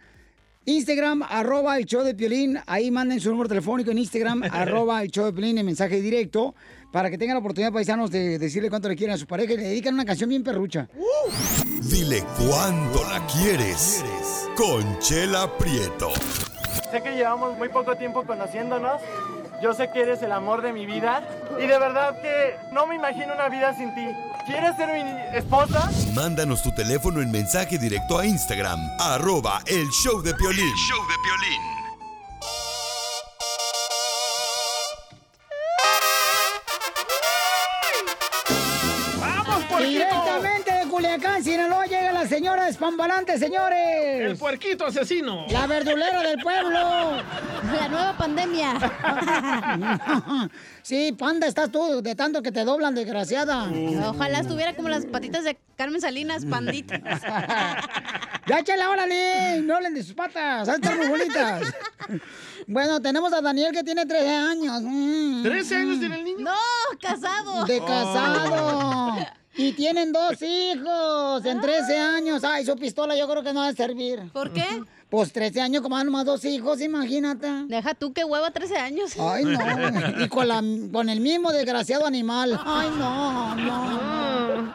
[0.66, 2.60] Instagram, arroba el show de Piolín.
[2.68, 6.56] Ahí manden su número telefónico en Instagram, arroba el show de Piolín en mensaje directo,
[6.92, 9.58] para que tengan la oportunidad, paisanos, de decirle cuánto le quieren a su pareja y
[9.58, 10.88] le dedican una canción bien perrucha.
[11.82, 14.04] Dile cuándo la quieres.
[14.56, 16.10] Conchela Prieto.
[16.92, 19.02] Sé que llevamos muy poco tiempo conociéndonos.
[19.62, 21.24] Yo sé que eres el amor de mi vida.
[21.58, 24.08] Y de verdad que no me imagino una vida sin ti.
[24.46, 25.92] ¿Quieres ser mi esposa?
[26.16, 30.74] Mándanos tu teléfono en mensaje directo a Instagram, arroba el show de Piolín.
[30.76, 31.89] show de Piolín.
[41.20, 44.22] Culiacán, Sinaloa, llega la señora despambalante, señores.
[44.22, 45.46] El puerquito asesino.
[45.50, 46.80] La verdulera del pueblo.
[47.78, 48.72] La nueva pandemia.
[50.82, 53.70] sí, panda, estás tú, de tanto que te doblan, desgraciada.
[54.08, 57.02] Ojalá estuviera como las patitas de Carmen Salinas, panditas.
[58.48, 61.72] Ya échale, órale, no hablen de sus patas, estar muy bonitas.
[62.66, 64.82] Bueno, tenemos a Daniel que tiene 13 años.
[64.82, 66.40] Mm, ¿13 años tiene el niño?
[66.40, 66.56] No,
[67.00, 67.66] casado.
[67.66, 69.39] De casado.
[69.60, 72.44] Y tienen dos hijos en 13 años.
[72.46, 74.22] Ay, su pistola yo creo que no va a servir.
[74.32, 74.64] ¿Por qué?
[75.10, 77.48] Pues 13 años como nomás dos hijos, imagínate.
[77.66, 79.18] Deja tú que hueva 13 años.
[79.20, 79.60] Ay, no.
[80.24, 82.58] Y con, la, con el mismo desgraciado animal.
[82.64, 84.70] Ay, no, no.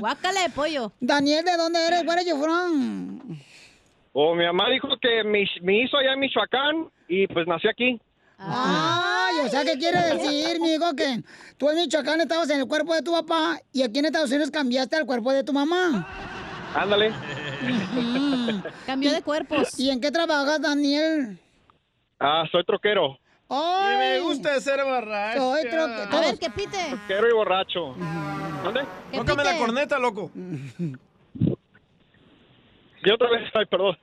[0.00, 0.92] Guácala de pollo.
[1.00, 2.04] Daniel, ¿de dónde eres?
[2.06, 3.38] Where are you from?
[4.12, 8.00] O mi mamá dijo que me, me hizo allá en Michoacán y pues nací aquí.
[8.38, 10.94] Ay, o sea, ¿qué quiere decir, mijo?
[10.94, 11.22] Que
[11.56, 14.50] tú en Michoacán estabas en el cuerpo de tu papá y aquí en Estados Unidos
[14.50, 16.06] cambiaste al cuerpo de tu mamá.
[16.74, 17.12] Ándale.
[18.84, 19.78] Cambió de cuerpos.
[19.80, 21.38] ¿Y en qué trabajas, Daniel?
[22.20, 23.18] Ah, soy troquero.
[23.48, 23.96] ¡Ay!
[23.96, 25.38] me gusta ser borracho.
[25.40, 26.78] Soy troque- A ver, que pite.
[26.90, 27.94] Troquero y borracho.
[28.64, 28.80] ¿Dónde?
[29.14, 30.30] Tócame la corneta, loco.
[33.04, 33.96] Y otra vez, ay, perdón.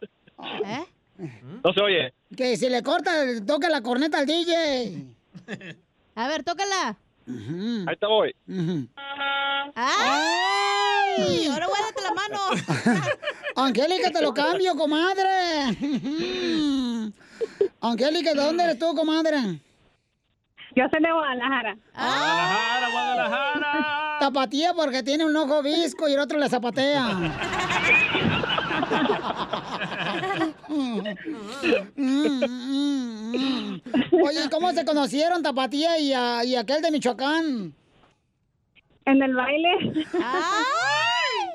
[0.66, 0.86] ¿Eh?
[1.18, 2.14] No se oye.
[2.36, 3.12] Que si le corta,
[3.46, 5.06] toca la corneta al DJ.
[6.16, 6.98] A ver, tócala.
[7.28, 8.36] Ahí te voy.
[9.76, 11.48] ¡Ay!
[11.48, 12.40] Ahora guárdate la mano.
[13.56, 15.78] Angélica, te lo cambio, comadre.
[17.82, 19.60] Angélica, ¿de dónde eres tú, comadre?
[20.76, 21.78] Yo soy de Guadalajara.
[21.94, 24.18] Guadalajara, Guadalajara.
[24.20, 28.32] Tapatía porque tiene un ojo visco y el otro le zapatea.
[34.12, 37.74] Oye, ¿y ¿cómo se conocieron Tapatía y, a- y aquel de Michoacán?
[39.06, 40.06] En el baile.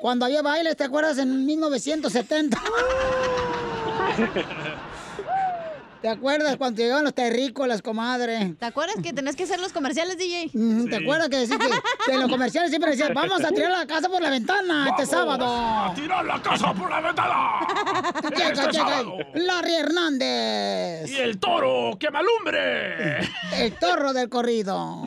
[0.01, 1.17] Cuando había bailes, ¿te acuerdas?
[1.17, 2.57] En 1970.
[6.01, 8.55] ¿Te acuerdas cuando llegaban los terrícolas, comadre?
[8.57, 10.49] ¿Te acuerdas que tenés que hacer los comerciales, DJ?
[10.89, 11.67] ¿Te acuerdas que decís que,
[12.05, 15.05] que en los comerciales siempre decían, vamos a tirar la casa por la ventana este
[15.05, 15.45] sábado?
[15.45, 17.59] ¡A tirar la casa por la ventana!
[18.37, 19.39] Llega, Este.
[19.41, 21.11] Larry Hernández.
[21.11, 23.19] ¡Y el toro que me alumbre!
[23.57, 25.05] El torro del corrido.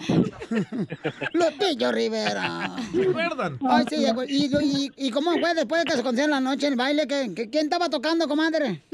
[1.33, 2.77] Lupillo Rivera.
[2.95, 3.59] ¿Se acuerdan?
[3.67, 4.31] Ay, sí, de acuerdo.
[4.31, 7.07] ¿Y, y, y cómo fue después de que se conocieron la noche en el baile?
[7.07, 8.83] ¿Qué, qué- quién estaba tocando, comadre?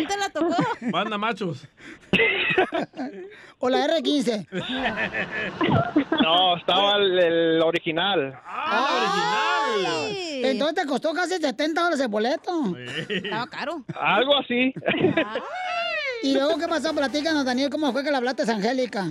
[0.00, 0.56] ¿Quién te la tocó?
[0.90, 1.66] Banda machos.
[3.58, 4.46] ¿O la R15?
[6.22, 8.32] No, estaba el, el original.
[8.46, 10.16] ¡Ah, original!
[10.44, 12.74] Entonces te costó casi 70 dólares el boleto.
[13.08, 13.84] Estaba caro.
[13.94, 14.72] Algo así.
[16.22, 16.94] ¿Y luego qué pasó?
[16.94, 19.06] Platícanos, Daniel, ¿cómo fue que le hablaste a Angélica?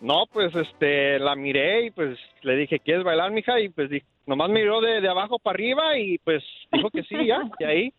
[0.00, 3.58] No, pues este, la miré y pues le dije, ¿quieres bailar, mija?
[3.58, 3.90] Y pues
[4.26, 7.64] nomás me miró de, de abajo para arriba y pues dijo que sí, ya, y
[7.64, 7.94] ahí.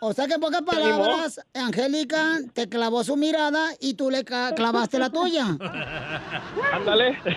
[0.00, 4.98] O sea que en pocas palabras, Angélica te clavó su mirada y tú le clavaste
[4.98, 5.46] la tuya.
[6.72, 7.18] Ándale.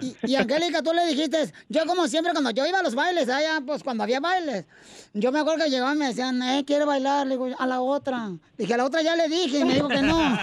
[0.00, 3.28] Y, y Angélica, tú le dijiste, yo como siempre cuando yo iba a los bailes,
[3.28, 4.66] allá, pues cuando había bailes,
[5.12, 7.82] yo me acuerdo que llegaban y me decían, eh, quiere bailar, le digo, a la
[7.82, 8.30] otra.
[8.56, 10.38] Dije, a la otra ya le dije, y me dijo que no.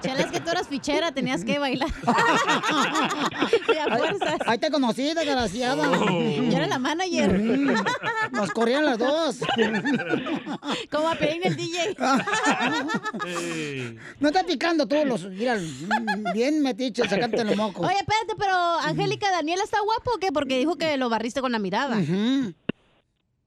[0.00, 1.88] Chela, es que tú eras fichera, tenías que bailar.
[3.68, 4.38] De a fuerzas.
[4.46, 5.86] Ahí te conocí, desgraciada.
[6.06, 7.38] Yo era la manager.
[7.38, 7.74] Mm,
[8.32, 9.38] Nos corrían las dos.
[10.90, 11.96] Como a pedir el DJ.
[14.20, 15.56] No estás picando tú los, mira,
[16.32, 17.86] bien metiche, sacarte los mocos.
[17.86, 20.32] Oye, espérate, pero Angélica, ¿Daniela está guapo o qué?
[20.32, 21.96] Porque dijo que lo barriste con la mirada.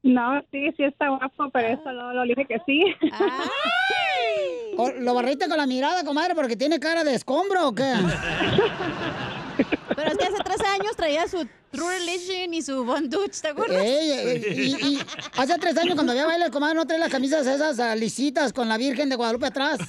[0.04, 2.84] No, sí, sí está guapo, pero eso no lo dije que sí.
[4.78, 7.94] ¿O ¿Lo barriste con la mirada, comadre, porque tiene cara de escombro o qué?
[9.96, 13.84] Pero es que hace 13 años traía su True Religion y su Bondage, ¿te acuerdas?
[13.84, 14.44] Ey, ey,
[14.82, 15.00] y, y
[15.38, 18.68] hace tres años cuando había baile, comadre, no trae las camisas esas ah, lisitas con
[18.68, 19.80] la Virgen de Guadalupe atrás.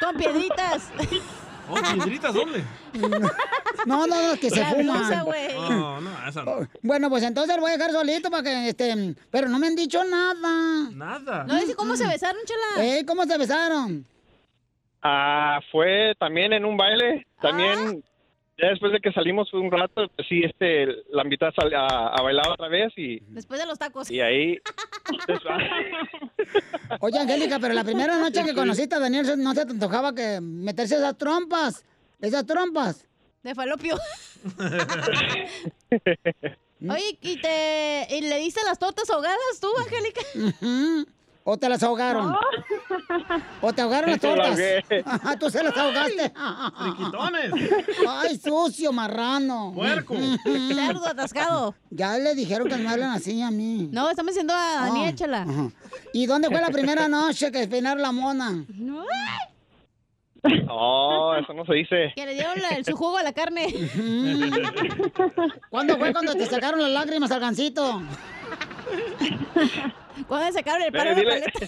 [0.00, 0.90] Con piedritas.
[1.70, 2.64] Oh, ¿piedritas dónde?
[3.86, 4.98] No, no, no, que se La fuma.
[4.98, 5.54] blusa, güey.
[5.54, 6.68] No, no, esa no.
[6.82, 9.76] Bueno, pues entonces lo voy a dejar solito para que, este, pero no me han
[9.76, 10.90] dicho nada.
[10.92, 11.44] Nada.
[11.44, 12.84] No dice cómo se besaron, chela.
[12.84, 14.04] Ey, ¿cómo se besaron?
[15.02, 18.02] Ah, fue también en un baile, también
[18.60, 22.08] ya después de que salimos un rato, pues sí, este, la invité a, sal- a,
[22.08, 24.10] a bailar otra vez y, Después de los tacos.
[24.10, 24.58] y ahí,
[27.00, 30.40] Oye, Angélica, pero la primera noche que conociste a Daniel, ¿no se te antojaba que
[30.40, 31.84] meterse esas trompas?
[32.20, 33.06] Esas trompas.
[33.42, 33.96] De falopio.
[36.90, 40.20] Oye, ¿y, te, ¿y le diste las tortas ahogadas tú, Angélica?
[41.50, 42.36] ¿O te las ahogaron?
[43.62, 44.58] ¿O te ahogaron las tortas?
[45.40, 46.30] Tú se las ahogaste.
[46.78, 47.52] Friquitones.
[48.06, 49.72] Ay, sucio, marrano.
[49.74, 50.14] Puerco.
[50.44, 51.74] Cerdo atascado.
[51.88, 53.88] Ya le dijeron que no me hablan así a mí.
[53.90, 55.46] No, estamos diciendo a Daniel, chela.
[55.48, 55.70] Ajá.
[56.12, 58.66] ¿Y dónde fue la primera noche que peinaron la mona?
[60.68, 62.12] oh, eso no se dice.
[62.14, 63.72] Que le dieron la- el- su jugo a la carne.
[65.70, 68.02] ¿Cuándo fue cuando te sacaron las lágrimas al gancito?
[70.26, 71.52] ¿Cuándo le sacaron el palo Eh, a la paleta?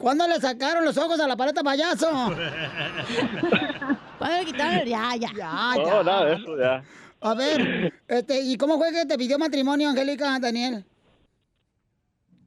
[0.00, 2.10] ¿Cuándo le sacaron los ojos a la paleta payaso?
[4.18, 4.88] ¿Cuándo le quitaron el...
[4.88, 5.28] Ya, ya.
[5.36, 6.02] Ya, No, ya.
[6.02, 6.82] nada de eso, ya.
[7.20, 10.84] A ver, este, ¿y cómo fue que te pidió matrimonio, Angélica, Daniel?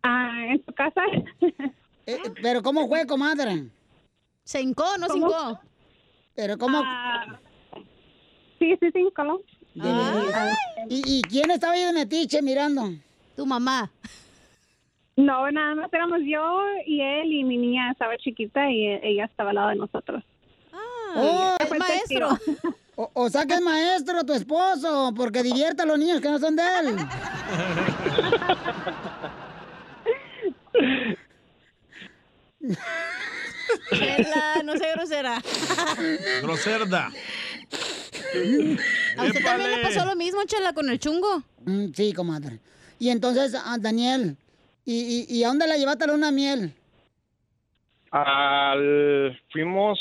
[0.03, 1.01] Ah, en tu casa.
[2.05, 3.69] Eh, pero ¿cómo fue, comadre?
[4.43, 5.59] ¿Se hincó o no se hincó?
[6.35, 6.81] Pero ¿cómo?
[6.85, 7.39] Ah,
[8.59, 8.91] sí, sí.
[9.75, 10.57] De veras.
[10.89, 12.89] ¿Y, ¿Y quién estaba ahí de metiche mirando?
[13.35, 13.91] Tu mamá.
[15.17, 19.49] No, nada más éramos yo y él y mi niña estaba chiquita y ella estaba
[19.51, 20.23] al lado de nosotros.
[21.15, 22.37] Oh, es maestro.
[22.97, 26.39] O, o sea que es maestro tu esposo, porque divierte a los niños que no
[26.39, 26.95] son de él.
[33.91, 35.41] Chela, no sea grosera.
[36.41, 37.11] Groserda.
[39.17, 41.43] ¿A usted también le pasó lo mismo, Chela, con el chungo?
[41.65, 42.59] Mm, sí, comadre.
[42.99, 44.37] Y entonces, ah, Daniel,
[44.85, 46.73] ¿y, y, y a dónde la llevaste a la luna miel?
[48.11, 49.99] Al, fuimos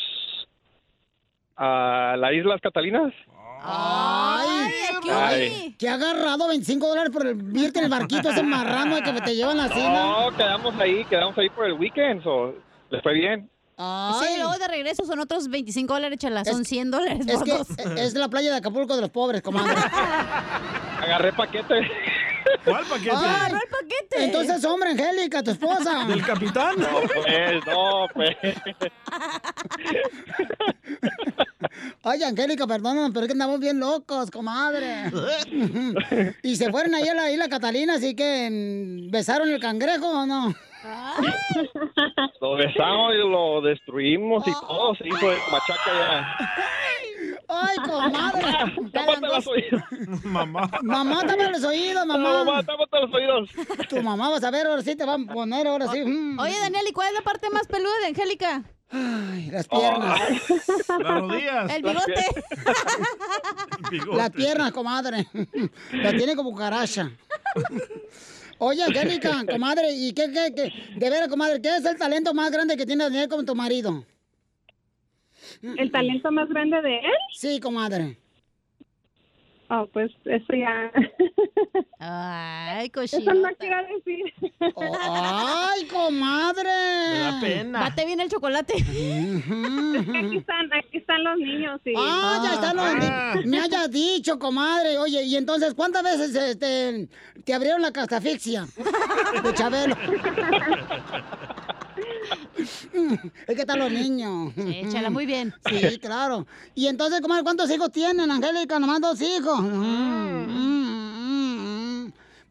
[1.56, 3.12] a las Islas Catalinas.
[3.66, 4.70] ¡Ay!
[5.10, 5.74] Ay.
[5.78, 9.34] Que ha agarrado 25 dólares por el irte en el barquito ese marrano que te
[9.34, 10.30] llevan así, ¿no?
[10.30, 12.54] No, quedamos ahí, quedamos ahí por el weekend, so,
[12.90, 13.50] les fue bien.
[13.76, 16.44] Sí, luego de regreso son otros 25 dólares, Chela.
[16.44, 17.68] Son 100 dólares Es que dos.
[17.96, 19.74] es la playa de Acapulco de los pobres, comadre.
[21.02, 21.90] Agarré paquete.
[22.64, 23.16] ¿Cuál paquete?
[23.16, 24.24] Ay, el paquete.
[24.24, 26.04] Entonces, hombre, Angélica, tu esposa.
[26.08, 26.76] ¿Del capitán?
[26.78, 28.36] No, pues, no, pues.
[32.02, 35.10] Ay, Angélica, perdóname, pero es que andamos bien locos, comadre.
[36.42, 40.26] y se fueron ahí a la isla Catalina, así que mm, besaron el cangrejo o
[40.26, 40.54] no.
[42.40, 46.36] Lo besamos y lo destruimos y todo se hizo de machaca ya.
[47.48, 48.42] Ay, comadre.
[48.92, 49.82] Tápate los oídos.
[50.24, 50.70] Mamá.
[50.82, 52.44] Mamá, tápate los oídos, mamá.
[52.44, 53.50] Mamá, tápate los oídos.
[53.88, 56.00] Tu mamá vas a ver, ahora sí te van a poner, ahora sí.
[56.04, 56.38] mm.
[56.38, 58.62] Oye, Daniel, ¿y cuál es la parte más peluda de Angélica?
[58.90, 60.20] Ay, las piernas.
[60.88, 61.72] Las rodillas.
[61.74, 62.24] El bigote.
[64.16, 65.26] Las piernas, comadre.
[65.92, 67.10] La tiene como caracha.
[68.58, 70.72] Oye, Angélica, comadre, ¿y qué, qué, qué?
[70.94, 74.04] De veras, comadre, ¿qué es el talento más grande que tiene Daniel como tu marido?
[75.62, 77.12] ¿El talento más grande de él?
[77.32, 78.18] Sí, comadre.
[79.70, 80.92] Oh, pues eso ya.
[81.98, 83.48] Ay, Eso no cochino.
[83.58, 84.32] quiero decir.
[84.76, 86.62] ¡Ay, comadre!
[86.64, 87.80] Me da pena.
[87.80, 88.74] Bate bien el chocolate.
[88.74, 91.80] Aquí están, aquí están los niños.
[91.84, 91.92] Sí.
[91.96, 92.84] Ah, ya está, no,
[93.46, 94.98] me hayas dicho, comadre.
[94.98, 97.08] Oye, y entonces, ¿cuántas veces este,
[97.44, 98.66] te abrieron la castafixia
[99.42, 99.96] de Chabelo?
[103.46, 104.52] es que están los niños.
[104.56, 105.54] Sí, chala, muy bien.
[105.68, 106.46] Sí, claro.
[106.74, 108.78] Y entonces, comadre, ¿cuántos hijos tienen, Angélica?
[108.78, 109.60] Nomás dos hijos.
[109.60, 110.83] Mm, mm, mm.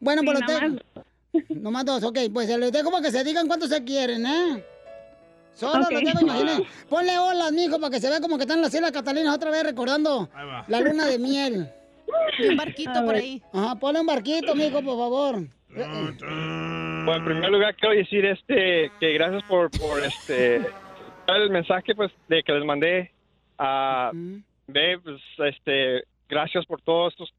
[0.00, 0.82] Bueno, Sí, pues los nomás-
[1.32, 1.54] dejo.
[1.60, 2.18] Nomás dos, ok.
[2.32, 4.64] Pues se los dejo para que se digan cuántos se quieren, ¿eh?
[5.54, 6.62] Solo los dejo, imaginen.
[6.88, 9.50] Ponle olas, mijo, para que se vea como que están en las Islas Catalinas otra
[9.50, 10.28] vez recordando
[10.68, 11.68] la luna de miel.
[12.38, 13.42] Y un barquito por ahí.
[13.52, 15.46] Ajá, ponle un barquito, mijo, por favor.
[15.70, 20.56] Bueno, en primer lugar quiero decir este que gracias por, por este
[21.26, 23.10] el mensaje pues de que les mandé
[23.58, 24.10] a
[25.02, 27.34] pues este gracias por todos estos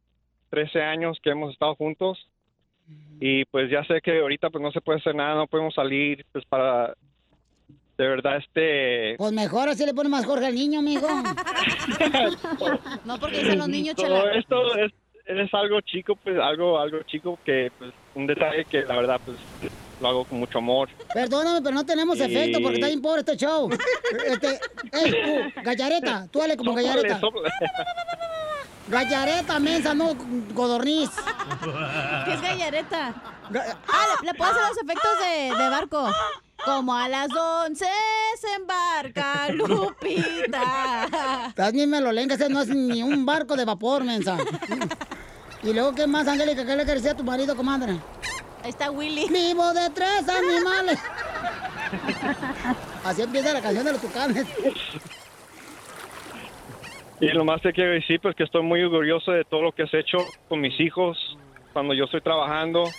[0.50, 2.28] 13 años que hemos estado juntos
[3.20, 6.26] y pues ya sé que ahorita pues no se puede hacer nada, no podemos salir
[6.32, 6.94] pues para
[7.98, 11.08] de verdad este Pues mejor así le pone más Jorge al niño, mijo.
[13.06, 14.36] No, porque dicen los niños, todo chala.
[14.38, 14.92] esto es,
[15.26, 19.38] es algo chico pues algo algo chico que pues un detalle que la verdad pues
[20.02, 20.90] lo hago con mucho amor.
[21.14, 23.70] Perdóname, pero no tenemos Y- efecto porque está bien pobre este show.
[24.28, 24.48] Este,
[24.92, 25.12] ey,
[25.54, 27.20] tú, gallareta, tú dale como Sóplale, gallareta.
[27.22, 27.50] sóplale.
[28.88, 30.16] Gallareta, mensa, no
[30.54, 31.10] godorniz.
[32.26, 33.14] ¿Qué es gallareta?
[33.88, 36.08] Ah, le, le puedo hacer los efectos de, de barco.
[36.64, 37.86] Como a las 11
[38.40, 41.48] se embarca Lupita.
[41.50, 44.38] Estás ni melolenga, ese no es ni un barco de vapor, mensa.
[45.64, 46.66] Y luego, ¿qué más, Angélica?
[46.66, 48.00] ¿Qué le quería decir a tu marido, comadre?
[48.64, 49.28] Ahí está Willy.
[49.30, 51.00] Vivo de tres animales.
[53.04, 54.46] Así empieza la canción de los tucanes.
[57.20, 59.84] Y lo más te quiero decir, pues que estoy muy orgulloso de todo lo que
[59.84, 61.18] has hecho con mis hijos
[61.74, 62.94] cuando yo estoy trabajando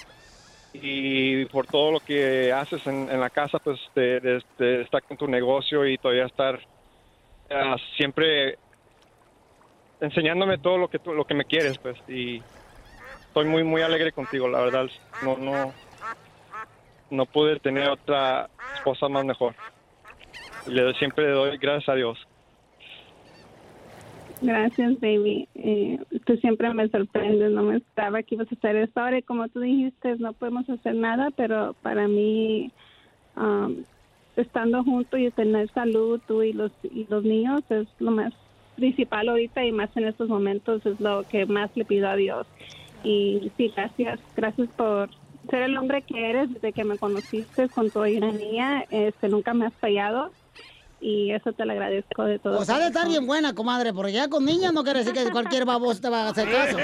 [0.73, 4.21] y por todo lo que haces en, la casa, pues de,
[4.59, 6.61] de- estar con tu negocio y todavía estar
[7.51, 8.59] ah, siempre
[10.01, 12.43] enseñándome todo lo que lo que me quieres, pues y
[13.29, 14.87] estoy muy muy alegre contigo, la verdad.
[15.23, 15.75] No no
[17.11, 19.55] no pude tener otra esposa más mejor.
[20.67, 22.19] Le siempre le doy gracias a Dios.
[24.43, 25.49] Gracias, baby.
[25.55, 27.51] Eh, tú siempre me sorprendes.
[27.53, 29.01] No me esperaba que ibas a hacer esto.
[29.01, 32.71] Ahora, como tú dijiste, no podemos hacer nada, pero para mí,
[33.37, 33.77] um,
[34.37, 38.35] estando juntos y tener salud, tú y los, y los niños, es lo más
[38.77, 42.47] principal ahorita y más en estos momentos es lo que más le pido a Dios.
[43.03, 44.21] Y sí, gracias.
[44.37, 45.09] Gracias por
[45.49, 48.85] ser el hombre que eres desde que me conociste con tu ironía.
[48.91, 50.31] Este, nunca me has fallado.
[51.09, 52.57] Y eso te lo agradezco de todo.
[52.57, 55.31] Pues ha de estar bien buena, comadre, porque ya con niñas no quiere decir que
[55.31, 56.77] cualquier baboso te va a hacer caso.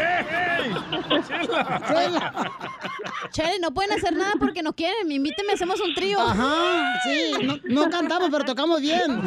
[3.32, 5.10] Chele, no pueden hacer nada porque no quieren.
[5.10, 6.20] Invíteme, hacemos un trío.
[6.20, 7.32] Ajá, sí.
[7.42, 9.22] No, no cantamos, pero tocamos bien.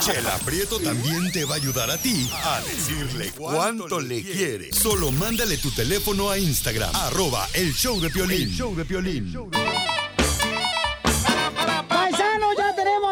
[0.00, 4.72] Chela Prieto también te va a ayudar a ti a decirle cuánto le quiere.
[4.72, 8.42] Solo mándale tu teléfono a Instagram, arroba el show de Piolín.
[8.42, 9.32] El show de Piolín.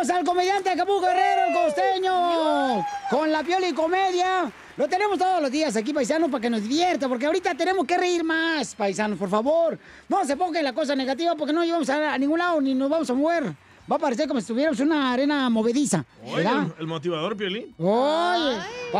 [0.09, 4.51] Tenemos al comediante Acapulco Guerrero, el costeño, con la piola y comedia.
[4.77, 7.99] Lo tenemos todos los días aquí, paisano, para que nos divierta, porque ahorita tenemos que
[7.99, 9.79] reír más, paisanos, por favor.
[10.09, 12.89] No se pongan la cosa negativa porque no llevamos a, a ningún lado ni nos
[12.89, 13.53] vamos a mover.
[13.91, 16.05] Va a parecer como si estuviéramos en una arena movediza.
[16.23, 17.75] Oye, el, el motivador, Piolín.
[17.79, 18.57] Oye,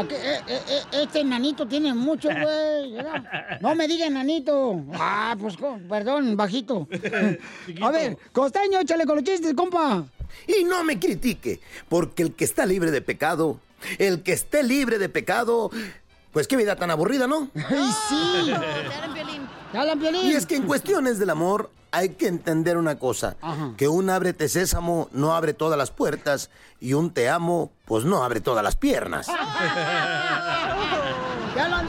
[0.09, 2.95] que, eh, eh, eh, este enanito tiene mucho, güey.
[3.61, 4.83] No me diga enanito.
[4.95, 5.57] Ah, pues,
[5.89, 6.89] perdón, bajito.
[7.83, 10.05] A ver, costeño, échale con los chistes, compa.
[10.47, 13.61] Y no me critique, porque el que está libre de pecado,
[13.99, 15.71] el que esté libre de pecado,
[16.33, 17.49] pues qué vida tan aburrida, ¿no?
[17.55, 18.53] ¡Ay, sí!
[20.23, 23.37] Y es que en cuestiones del amor hay que entender una cosa,
[23.77, 26.51] que un ábrete sésamo no abre todas las puertas
[26.81, 29.29] y un te amo pues no abre todas las piernas.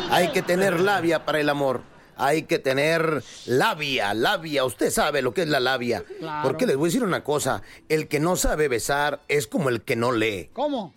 [0.09, 1.81] Hay que tener labia para el amor.
[2.20, 4.65] Hay que tener labia, labia.
[4.65, 6.03] Usted sabe lo que es la labia.
[6.20, 6.47] Claro.
[6.47, 7.63] Porque les voy a decir una cosa.
[7.88, 10.49] El que no sabe besar es como el que no lee.
[10.53, 10.93] ¿Cómo?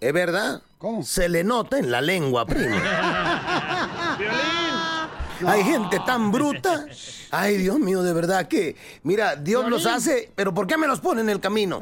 [0.00, 0.62] ¿Es verdad?
[0.78, 1.02] ¿Cómo?
[1.02, 2.76] Se le nota en la lengua, primo.
[5.46, 6.86] Hay gente tan bruta.
[7.30, 11.00] Ay, Dios mío, de verdad que, mira, Dios los hace, pero ¿por qué me los
[11.00, 11.80] pone en el camino?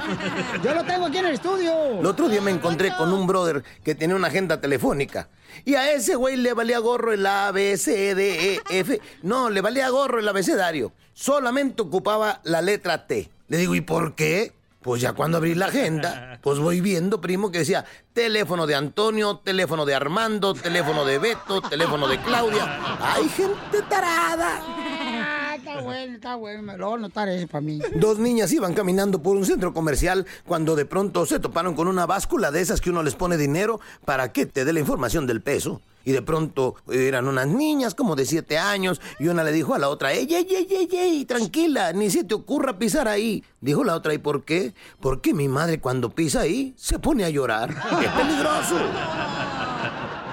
[0.62, 2.00] Yo lo tengo aquí en el estudio.
[2.00, 5.28] El otro día me encontré con un brother que tenía una agenda telefónica.
[5.64, 9.00] Y a ese güey le valía gorro el A, B, C, D, E, F.
[9.22, 10.92] No, le valía gorro el abecedario.
[11.12, 13.30] Solamente ocupaba la letra T.
[13.48, 14.52] Le digo, ¿y por qué?
[14.82, 19.38] Pues ya cuando abrí la agenda, pues voy viendo, primo, que decía teléfono de Antonio,
[19.38, 22.80] teléfono de Armando, teléfono de Beto, teléfono de Claudia.
[23.00, 24.62] ¡Hay gente tarada!
[24.66, 26.62] Ah, está bueno, está bueno.
[26.62, 27.80] Me lo voy a notar eso para mí.
[27.96, 32.06] Dos niñas iban caminando por un centro comercial cuando de pronto se toparon con una
[32.06, 35.42] báscula de esas que uno les pone dinero para que te dé la información del
[35.42, 35.82] peso.
[36.04, 39.78] Y de pronto eran unas niñas como de siete años y una le dijo a
[39.78, 41.24] la otra, ¡Ey, ey, ey, ey, ey!
[41.24, 43.44] Tranquila, ni se te ocurra pisar ahí.
[43.60, 44.74] Dijo la otra, ¿y por qué?
[45.00, 47.70] Porque mi madre cuando pisa ahí se pone a llorar.
[47.70, 48.76] ¡Es peligroso!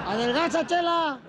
[0.06, 1.20] ¡Adelgaza, chela!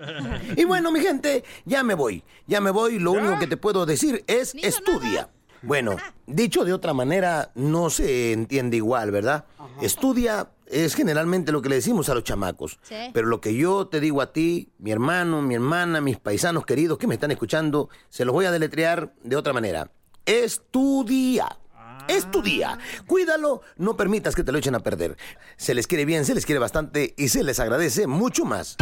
[0.55, 2.23] Y bueno, mi gente, ya me voy.
[2.47, 2.97] Ya me voy.
[2.97, 5.29] Lo único que te puedo decir es estudia.
[5.61, 9.43] Bueno, dicho de otra manera, no se entiende igual, ¿verdad?
[9.81, 12.79] Estudia es generalmente lo que le decimos a los chamacos.
[12.83, 12.95] Sí.
[13.13, 16.97] Pero lo que yo te digo a ti, mi hermano, mi hermana, mis paisanos queridos
[16.97, 19.91] que me están escuchando, se los voy a deletrear de otra manera.
[20.25, 21.59] Estudia.
[22.07, 22.79] Estudia.
[23.05, 25.17] Cuídalo, no permitas que te lo echen a perder.
[25.57, 28.77] Se les quiere bien, se les quiere bastante y se les agradece mucho más.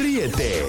[0.00, 0.66] Ríete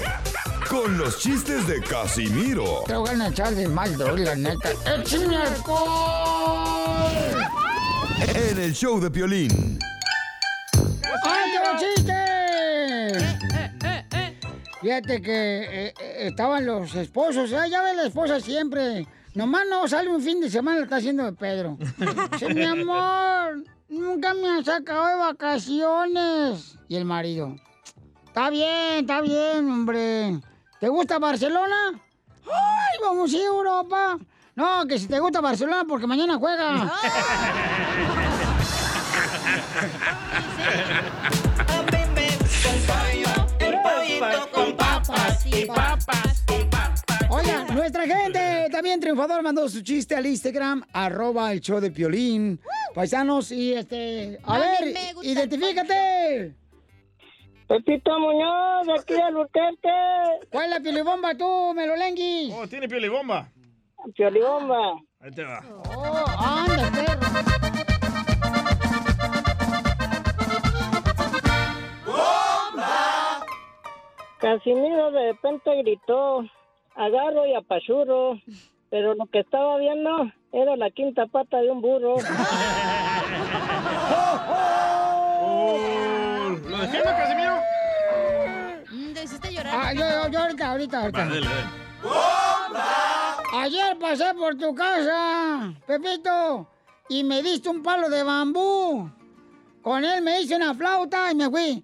[0.68, 4.70] con los chistes de Casimiro Te voy a echar de mal, la neta.
[4.96, 6.75] ¡Échame alcohol!
[8.18, 9.78] En el show de Piolín.
[11.24, 12.12] ¡Ay, tengo chiste!
[14.80, 17.52] Fíjate que eh, eh, estaban los esposos.
[17.52, 19.06] Ah, ya ves la esposa siempre.
[19.34, 21.76] Nomás no sale un fin de semana, está haciendo de Pedro.
[22.32, 26.78] Dice, mi amor, nunca me han sacado de vacaciones.
[26.88, 27.56] Y el marido.
[28.26, 30.40] Está bien, está bien, hombre.
[30.80, 32.00] ¿Te gusta Barcelona?
[32.44, 34.18] ¡Ay, vamos a Europa!
[34.56, 36.90] No, que si te gusta Barcelona porque mañana juega.
[43.60, 47.04] El pollito con papas y papas y papas.
[47.28, 52.58] Oigan, nuestra gente también triunfador mandó su chiste al Instagram, arroba el show de Piolín.
[52.94, 54.38] Paisanos, y este...
[54.42, 56.54] A ver, identifícate.
[57.68, 59.88] Pepito Muñoz, de aquí de Luterte.
[60.50, 62.54] ¿Cuál es la piolibomba tú, Melolenguis?
[62.54, 63.50] Oh, tiene piolibomba.
[64.14, 65.00] Piolibomba.
[65.20, 65.60] Ahí te va.
[65.96, 67.26] Oh, anda, perro.
[74.40, 76.44] Casimiro de repente gritó,
[76.94, 78.38] agarro y apachurro,
[78.90, 82.16] pero lo que estaba viendo era la quinta pata de un burro.
[86.68, 87.56] ¿Lo defiendo, Casimiro?
[88.92, 89.74] Mm, Te hiciste llorar.
[89.74, 91.18] Ah, yo, yo, yo ahorita, ahorita, ahorita.
[91.18, 93.15] Va, dale, dale.
[93.58, 96.68] Ayer pasé por tu casa, Pepito,
[97.08, 99.10] y me diste un palo de bambú.
[99.80, 101.82] Con él me hice una flauta y me fui.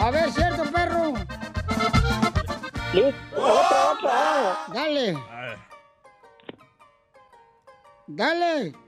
[0.00, 1.14] A ver, cierto, perro.
[3.34, 4.58] Otra, otra.
[4.74, 5.18] Dale.
[8.06, 8.87] Dale.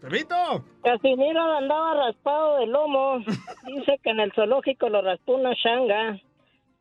[0.00, 0.64] ¡Pepito!
[0.82, 3.18] Casimiro andaba raspado de lomo.
[3.66, 6.18] Dice que en el zoológico lo raspó una changa.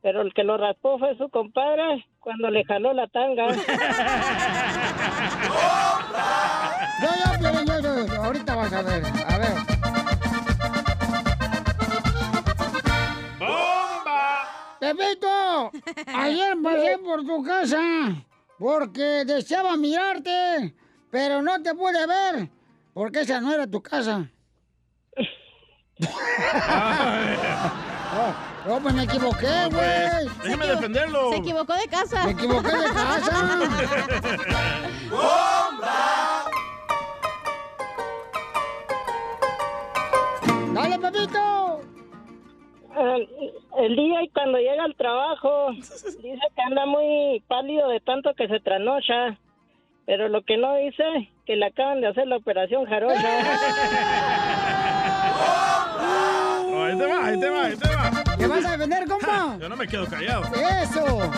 [0.01, 3.47] Pero el que lo raspó fue su compadre cuando le jaló la tanga.
[6.99, 8.23] Piolín, yo, yo, yo.
[8.23, 9.03] Ahorita vas a ver.
[9.27, 9.53] A ver.
[14.79, 15.71] Pepito,
[16.15, 17.81] ayer pasé por tu casa
[18.57, 20.73] porque deseaba mirarte,
[21.11, 22.59] pero no te pude ver
[22.99, 24.30] porque esa no era tu casa.
[28.67, 30.38] Oh, pues me equivoqué, No, pues, güey.
[30.43, 31.30] déjeme defenderlo.
[31.31, 32.26] Se equivocó de casa.
[32.26, 33.31] Me equivoqué de casa.
[40.73, 41.81] ¡Dale, Pepito!
[42.97, 43.30] El,
[43.77, 46.17] el día y cuando llega al trabajo, dice
[46.55, 49.38] que anda muy pálido de tanto que se trasnocha.
[50.05, 53.17] Pero lo que no dice, que le acaban de hacer la operación jarocha.
[56.71, 58.38] Oh, ahí te va, ahí te va, ahí te va.
[58.38, 59.57] ¿Te vas a defender, compa?
[59.59, 60.43] Yo no me quedo callado.
[60.53, 61.31] ¡Eso!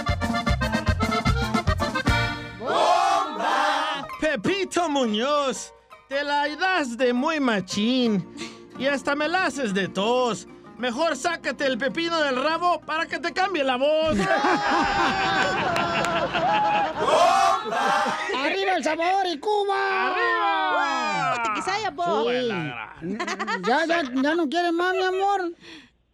[4.20, 5.74] Pepito Muñoz,
[6.10, 8.28] te la das de muy machín
[8.78, 10.48] y hasta me la haces de tos.
[10.82, 14.18] Mejor sácate el pepino del rabo para que te cambie la voz.
[18.36, 20.08] ¡Arriba El Salvador y Cuba!
[20.08, 21.44] ¡Arriba!
[21.44, 22.32] ¡Tequisaya, po!
[22.32, 22.50] Sí.
[23.68, 25.54] ¿Ya, ya, ¿Ya no quieres más, mi amor?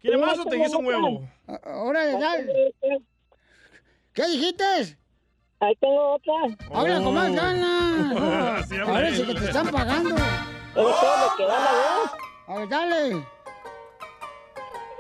[0.02, 1.30] ¿Quiere más o te guiso un huevo?
[1.64, 2.74] Órale, dale.
[4.12, 4.98] ¿Qué dijiste?
[5.62, 6.34] Ahí tengo otra.
[6.74, 8.68] Habla con más ganas.
[8.68, 9.34] Sí, habla Parece bien.
[9.34, 10.14] que te están pagando.
[10.74, 12.12] Todo lo que da la voz.
[12.48, 13.37] A ver, dale.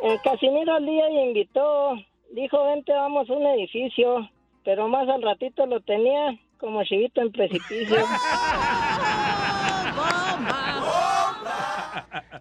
[0.03, 1.95] El Casimiro al día y invitó.
[2.31, 4.29] Dijo, vente, vamos a un edificio.
[4.63, 7.97] Pero más al ratito lo tenía como chivito en precipicio.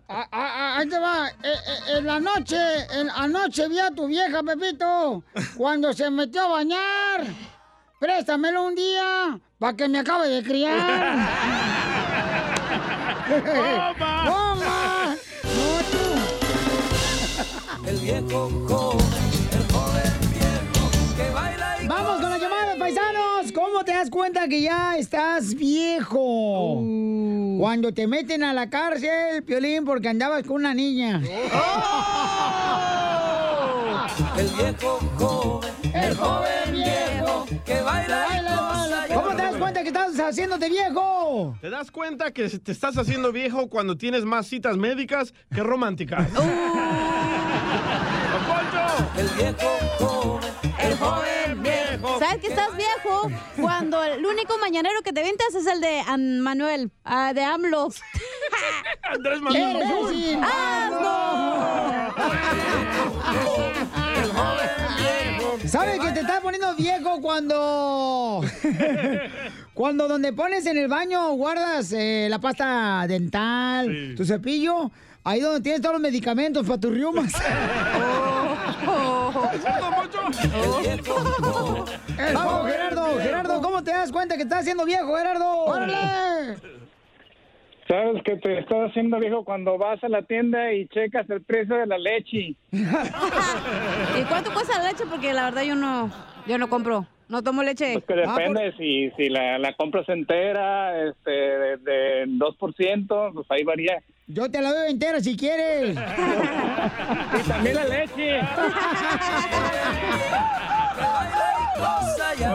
[0.08, 1.28] Ah, ah, ah, ahí te va.
[1.28, 2.56] Eh, eh, en la noche,
[2.92, 5.22] en, anoche vi a tu vieja, Pepito,
[5.56, 7.24] cuando se metió a bañar.
[7.98, 11.28] Préstamelo un día para que me acabe de criar.
[18.06, 19.04] viejo joven,
[19.52, 23.50] el joven viejo que baila y Vamos con la llamada, paisanos.
[23.52, 26.84] ¿Cómo te das cuenta que ya estás viejo?
[27.58, 31.20] Cuando te meten a la cárcel, Piolín, porque andabas con una niña.
[34.38, 39.82] el viejo joven, el joven viejo que baila y goza y ¿Cómo te das cuenta
[39.82, 41.56] que estás haciéndote viejo?
[41.60, 46.28] ¿Te das cuenta que te estás haciendo viejo cuando tienes más citas médicas que románticas?
[49.16, 52.18] El viejo joven, el joven viejo.
[52.18, 53.30] ¿Sabes que estás viejo?
[53.60, 57.88] Cuando el único mañanero que te ventas es el de An- Manuel, ah, de AMLO.
[59.02, 59.76] Andrés Manuel.
[59.76, 60.46] Eres un
[65.68, 68.42] ¿Sabes que te estás poniendo viejo cuando...
[69.74, 74.90] cuando donde pones en el baño guardas eh, la pasta dental, tu cepillo,
[75.26, 77.32] ahí donde tienes todos los medicamentos para tus riumas?
[82.32, 85.64] Vamos, Gerardo, Gerardo, ¿cómo te das cuenta que estás haciendo viejo, Gerardo?
[85.64, 86.56] ¡Órale!
[87.88, 91.76] Sabes que te estás haciendo viejo cuando vas a la tienda y checas el precio
[91.76, 92.54] de la leche.
[92.70, 95.04] ¿Y cuánto cuesta la leche?
[95.06, 96.10] Porque la verdad yo no,
[96.46, 97.06] yo no compro.
[97.28, 97.92] No tomo leche.
[97.94, 103.64] Pues que depende si, si la, la compras entera, este, de, de 2%, pues ahí
[103.64, 104.00] varía.
[104.28, 105.96] Yo te la doy entera si quieres.
[107.36, 108.40] Y también la leche.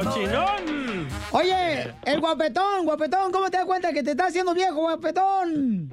[0.03, 1.07] ¡Cochinón!
[1.31, 5.89] Oye, el guapetón, guapetón, ¿cómo te das cuenta que te estás haciendo viejo, guapetón?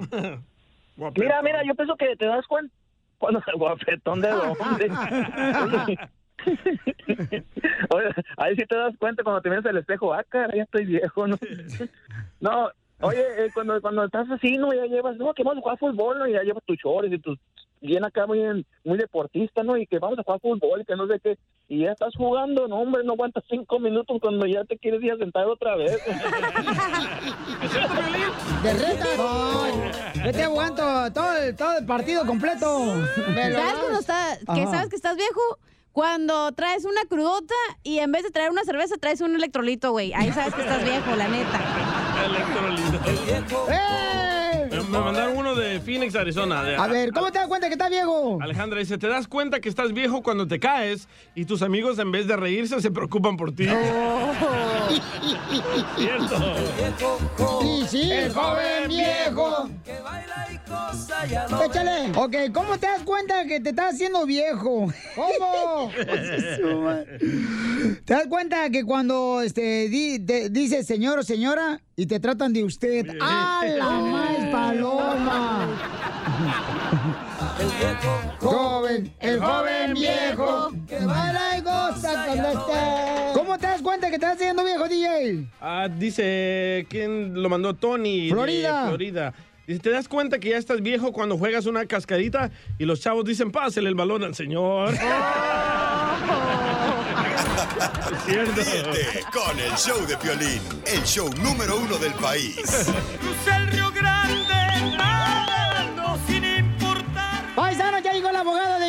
[1.15, 2.73] Mira, mira, yo pienso que te das cuenta
[3.17, 5.99] cuando el guapetón de dónde.
[7.89, 10.85] Oye, ahí sí te das cuenta cuando te miras al espejo, ah, cara, ya estoy
[10.85, 11.37] viejo, ¿no?
[12.39, 12.69] No,
[13.01, 14.73] oye, eh, cuando, cuando estás así, ¿no?
[14.73, 16.27] Ya llevas, no, que vamos a jugar fútbol, ¿no?
[16.27, 17.37] Y ya llevas tus shorts y tus
[17.81, 19.77] bien acá muy, muy deportista, ¿no?
[19.77, 21.37] Y que vamos a jugar fútbol y que no sé qué.
[21.67, 25.11] Y ya estás jugando, no, hombre, no aguantas cinco minutos cuando ya te quieres ir
[25.11, 25.91] a sentar otra vez.
[28.63, 29.05] De reta.
[30.25, 33.05] Yo te aguanto todo el, todo el partido completo.
[33.15, 35.41] ¿Sabes cuando está, que sabes que estás viejo?
[35.99, 37.53] Cuando traes una crudota
[37.83, 40.13] y en vez de traer una cerveza traes un electrolito, güey.
[40.13, 41.59] Ahí sabes que estás viejo, la neta.
[43.69, 44.28] ¡Eh!
[44.91, 46.63] Me, mandaron uno de Phoenix, Arizona.
[46.63, 48.39] de- A ver, ¿cómo te das cuenta que estás viejo?
[48.41, 52.11] Alejandra dice, ¿te das cuenta que estás viejo cuando te caes y tus amigos en
[52.11, 53.67] vez de reírse se preocupan por ti?
[57.63, 59.69] Y sí, el joven viejo.
[61.65, 62.11] Échale.
[62.15, 64.91] Ok, ¿cómo te das cuenta que te estás haciendo viejo?
[65.15, 65.91] ¿Cómo?
[68.05, 72.53] ¿Te das cuenta que cuando este, di- te dice señor o señora y te tratan
[72.53, 73.05] de usted?
[73.21, 75.67] ¡Ah, la más paloma!
[78.39, 83.33] Joven, el joven viejo, que baila y goza cuando esté.
[83.33, 85.45] ¿Cómo te das cuenta que te estás haciendo viejo, DJ?
[85.61, 87.75] Ah, dice, ¿quién lo mandó?
[87.75, 88.27] Tony.
[88.27, 88.87] de Florida.
[88.87, 89.33] Florida.
[89.67, 93.25] Dice, ¿te das cuenta que ya estás viejo cuando juegas una cascadita y los chavos
[93.25, 94.93] dicen, pásele el balón al señor?
[98.27, 102.57] Ríete con el show de Piolín, el show número uno del país.
[103.55, 104.38] El Río Grande,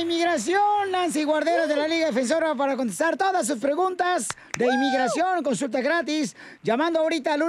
[0.01, 5.43] de inmigración, Nancy Guarderas de la Liga Defensora, para contestar todas sus preguntas de inmigración.
[5.43, 7.43] Consulta gratis, llamando ahorita al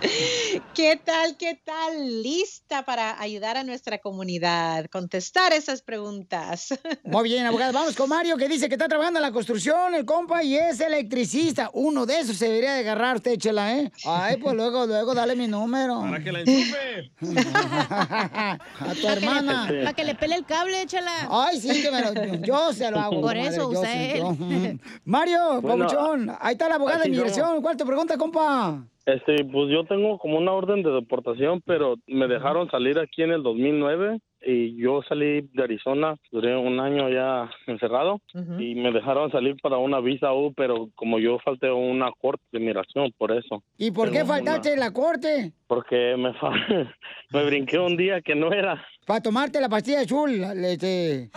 [0.74, 1.36] ¿Qué tal?
[1.36, 2.22] ¿Qué tal?
[2.22, 6.78] Lista para ayudar a nuestra comunidad, contestar esas preguntas.
[7.04, 7.72] Muy bien, abogada.
[7.72, 10.80] Vamos con Mario que dice que está trabajando en la construcción, el compa, y es
[10.80, 11.70] electricista.
[11.72, 13.90] Uno de esos se debería de agarrar usted, chela, ¿eh?
[14.04, 16.00] Ay, pues luego, luego, dale mi número.
[16.00, 17.12] Para que la enchufe.
[18.80, 19.66] A tu hermana.
[19.66, 21.28] Para que le pele el cable, échala.
[21.30, 23.20] Ay, sí, que me lo, yo se lo hago.
[23.20, 24.80] Por eso yo usa sí.
[25.04, 27.60] Mario, Bueno, papuchón, ahí está la abogada de inmigración.
[27.60, 28.86] ¿Cuál te pregunta, compa?
[29.10, 33.32] Este, pues yo tengo como una orden de deportación, pero me dejaron salir aquí en
[33.32, 38.20] el 2009 y yo salí de Arizona, duré un año ya encerrado
[38.58, 42.42] y me dejaron salir para una visa U, pero como yo falté a una corte
[42.52, 43.62] de migración, por eso.
[43.76, 45.52] ¿Y por qué faltaste en la corte?
[45.70, 46.50] Porque me, fa-
[47.30, 48.84] me brinqué un día que no era.
[49.06, 50.32] Para tomarte la pastilla azul,
[50.64, 51.30] este,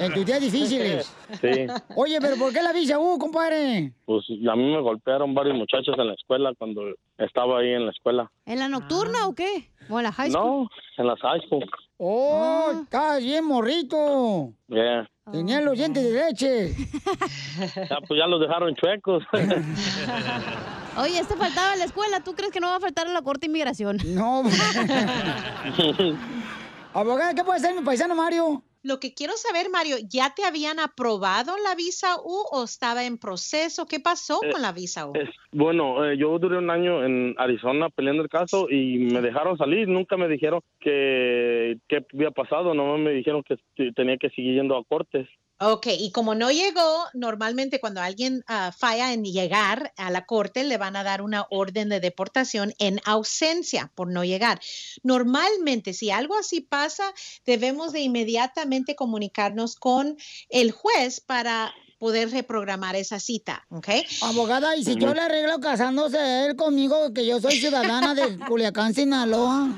[0.00, 1.14] en tus días difíciles.
[1.40, 3.92] Sí, Oye, pero ¿por qué la visa U, compadre?
[4.06, 6.82] pues a mí me golpearon varios muchachos en la escuela cuando
[7.16, 8.28] estaba ahí en la escuela.
[8.44, 9.70] ¿En la nocturna o qué?
[9.88, 10.42] ¿O en la high school?
[10.44, 11.64] No, en la high school.
[11.98, 14.52] Oh, estás bien morrito.
[14.68, 15.08] Yeah.
[15.30, 16.74] Tenían los dientes de leche.
[17.90, 19.22] Ya, pues ya los dejaron chuecos.
[21.00, 22.20] Oye, este faltaba en la escuela.
[22.24, 23.98] ¿Tú crees que no va a faltar en la corte de inmigración?
[24.06, 24.42] No.
[26.94, 28.62] Abogada, ¿qué puede ser mi paisano Mario?
[28.82, 33.18] Lo que quiero saber, Mario, ¿ya te habían aprobado la visa U o estaba en
[33.18, 33.86] proceso?
[33.86, 35.12] ¿Qué pasó Eh, con la visa U?
[35.14, 39.58] Es- bueno, eh, yo duré un año en Arizona peleando el caso y me dejaron
[39.58, 39.86] salir.
[39.88, 42.72] Nunca me dijeron que qué había pasado.
[42.72, 43.56] Nomás me dijeron que
[43.94, 45.28] tenía que seguir yendo a cortes.
[45.60, 50.62] Ok, y como no llegó, normalmente cuando alguien ah, falla en llegar a la corte,
[50.62, 54.60] le van a dar una orden de deportación en ausencia por no llegar.
[55.02, 57.12] Normalmente, si algo así pasa,
[57.44, 60.16] debemos de inmediatamente comunicarnos con
[60.48, 63.88] el juez para poder reprogramar esa cita, ¿ok?
[64.22, 68.94] Abogada, y si yo le arreglo casándose él conmigo, que yo soy ciudadana de Culiacán,
[68.94, 69.68] Sinaloa.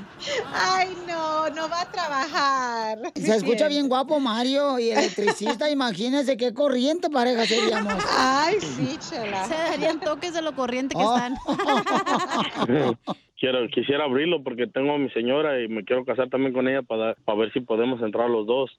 [0.53, 2.99] Ay, no, no va a trabajar.
[3.15, 8.03] Se escucha bien guapo Mario y electricista, imagínense qué corriente pareja seríamos.
[8.17, 9.47] Ay, sí, chela.
[9.47, 11.15] Se darían toques de lo corriente que Oh.
[11.15, 11.35] están.
[13.41, 16.83] Quiero, quisiera abrirlo porque tengo a mi señora y me quiero casar también con ella
[16.83, 18.69] para, para ver si podemos entrar los dos.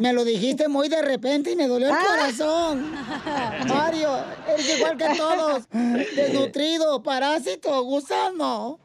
[0.00, 2.92] Me lo dijiste muy de repente y me dolió el corazón.
[3.68, 4.08] Mario,
[4.48, 5.68] eres igual que todos.
[6.16, 8.78] Desnutrido, parásito, gusano.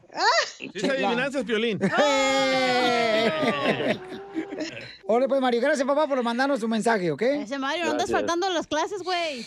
[0.56, 1.78] Sí, esa adivinanza es Piolín.
[5.06, 7.22] Hola, pues Mario, gracias papá por mandarnos tu mensaje, ¿ok?
[7.22, 9.44] Ese Mario, no andas faltando a las clases, güey.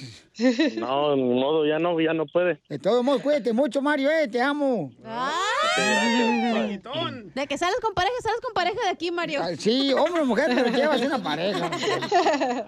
[0.78, 2.60] No, ni modo, ya no, ya no puede.
[2.68, 4.92] De todos modos, cuídate mucho, Mario, eh, te amo.
[7.34, 9.42] De que sales con pareja, sales con pareja de aquí, Mario.
[9.44, 11.72] Ay, Sí, hombre o mujer, pero llevas una pareja.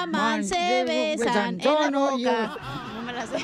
[0.03, 2.57] aman, se besan en la boca.
[2.95, 3.39] No me la sé.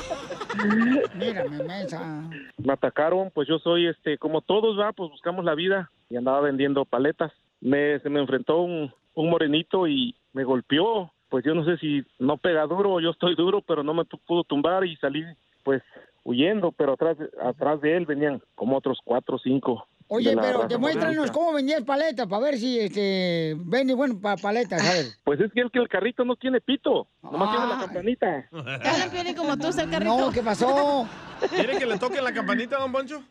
[1.14, 2.28] Mírame, mesa.
[2.56, 6.40] Me atacaron, pues yo soy, este, como todos, va, pues buscamos la vida y andaba
[6.40, 7.30] vendiendo paletas.
[7.60, 11.12] Me, se me enfrentó un, un morenito y me golpeó.
[11.28, 14.04] pues yo no sé si no pega duro o yo estoy duro, pero no me
[14.04, 15.24] pudo tumbar y salí
[15.62, 15.82] pues
[16.30, 19.86] huyendo, pero atrás, atrás de él venían como otros cuatro o cinco.
[20.12, 24.82] Oye, de pero demuéstranos cómo vendías paletas para ver si este, vende bueno para paletas,
[24.82, 25.20] ¿sabes?
[25.24, 28.48] Pues es que el que el carrito no tiene pito, nomás tiene la campanita.
[28.52, 30.18] Hablan Piolín como tú, el carrito.
[30.18, 31.06] No, ¿qué pasó?
[31.48, 33.22] ¿Quiere que le toque la campanita, don Poncho?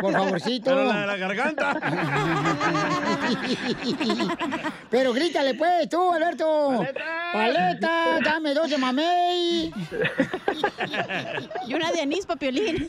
[0.00, 0.64] Por favorcito.
[0.66, 1.74] Pero la de la garganta.
[4.90, 6.84] Pero grítale pues, tú, Alberto.
[7.32, 8.18] ¡Paleta!
[8.24, 9.72] dame dos de mamey.
[11.66, 12.88] Y una de anís pa' Piolín.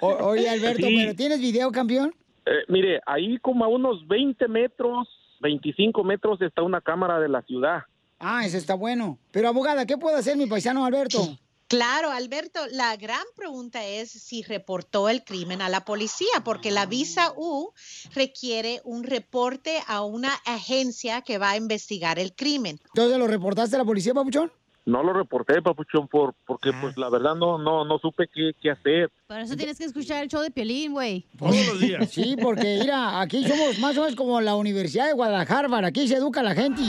[0.00, 0.96] O- oye, Alberto, Sí.
[0.96, 2.14] ¿pero tienes video, campeón?
[2.46, 5.08] Eh, mire, ahí como a unos 20 metros,
[5.40, 7.82] 25 metros está una cámara de la ciudad.
[8.18, 9.18] Ah, ese está bueno.
[9.32, 11.36] Pero, abogada, ¿qué puede hacer mi paisano Alberto?
[11.72, 16.84] Claro, Alberto, la gran pregunta es si reportó el crimen a la policía, porque la
[16.84, 17.72] visa U
[18.14, 22.78] requiere un reporte a una agencia que va a investigar el crimen.
[22.88, 24.52] Entonces, ¿lo reportaste a la policía, papuchón?
[24.84, 28.70] No lo reporté, papuchón, por, porque pues la verdad no, no, no supe qué, qué
[28.70, 29.10] hacer.
[29.32, 31.24] Por eso tienes que escuchar el show de Piolín, güey.
[31.38, 32.10] Todos los días.
[32.10, 36.16] Sí, porque mira, aquí somos más o menos como la Universidad de Guadalajara, aquí se
[36.16, 36.82] educa la gente.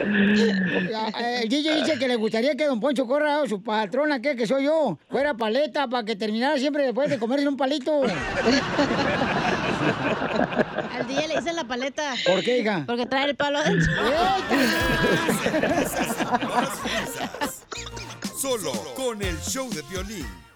[0.00, 4.46] Eh, El DJ dice que le gustaría que Don Poncho Corra, su patrona, que, que
[4.46, 8.00] soy yo, fuera paleta para que terminara siempre después de comerse un palito.
[9.88, 12.14] Al DJ le dicen la paleta.
[12.26, 12.84] ¿Por qué, hija?
[12.86, 13.92] Porque trae el palo adentro.
[18.40, 20.47] Solo con el show de violín.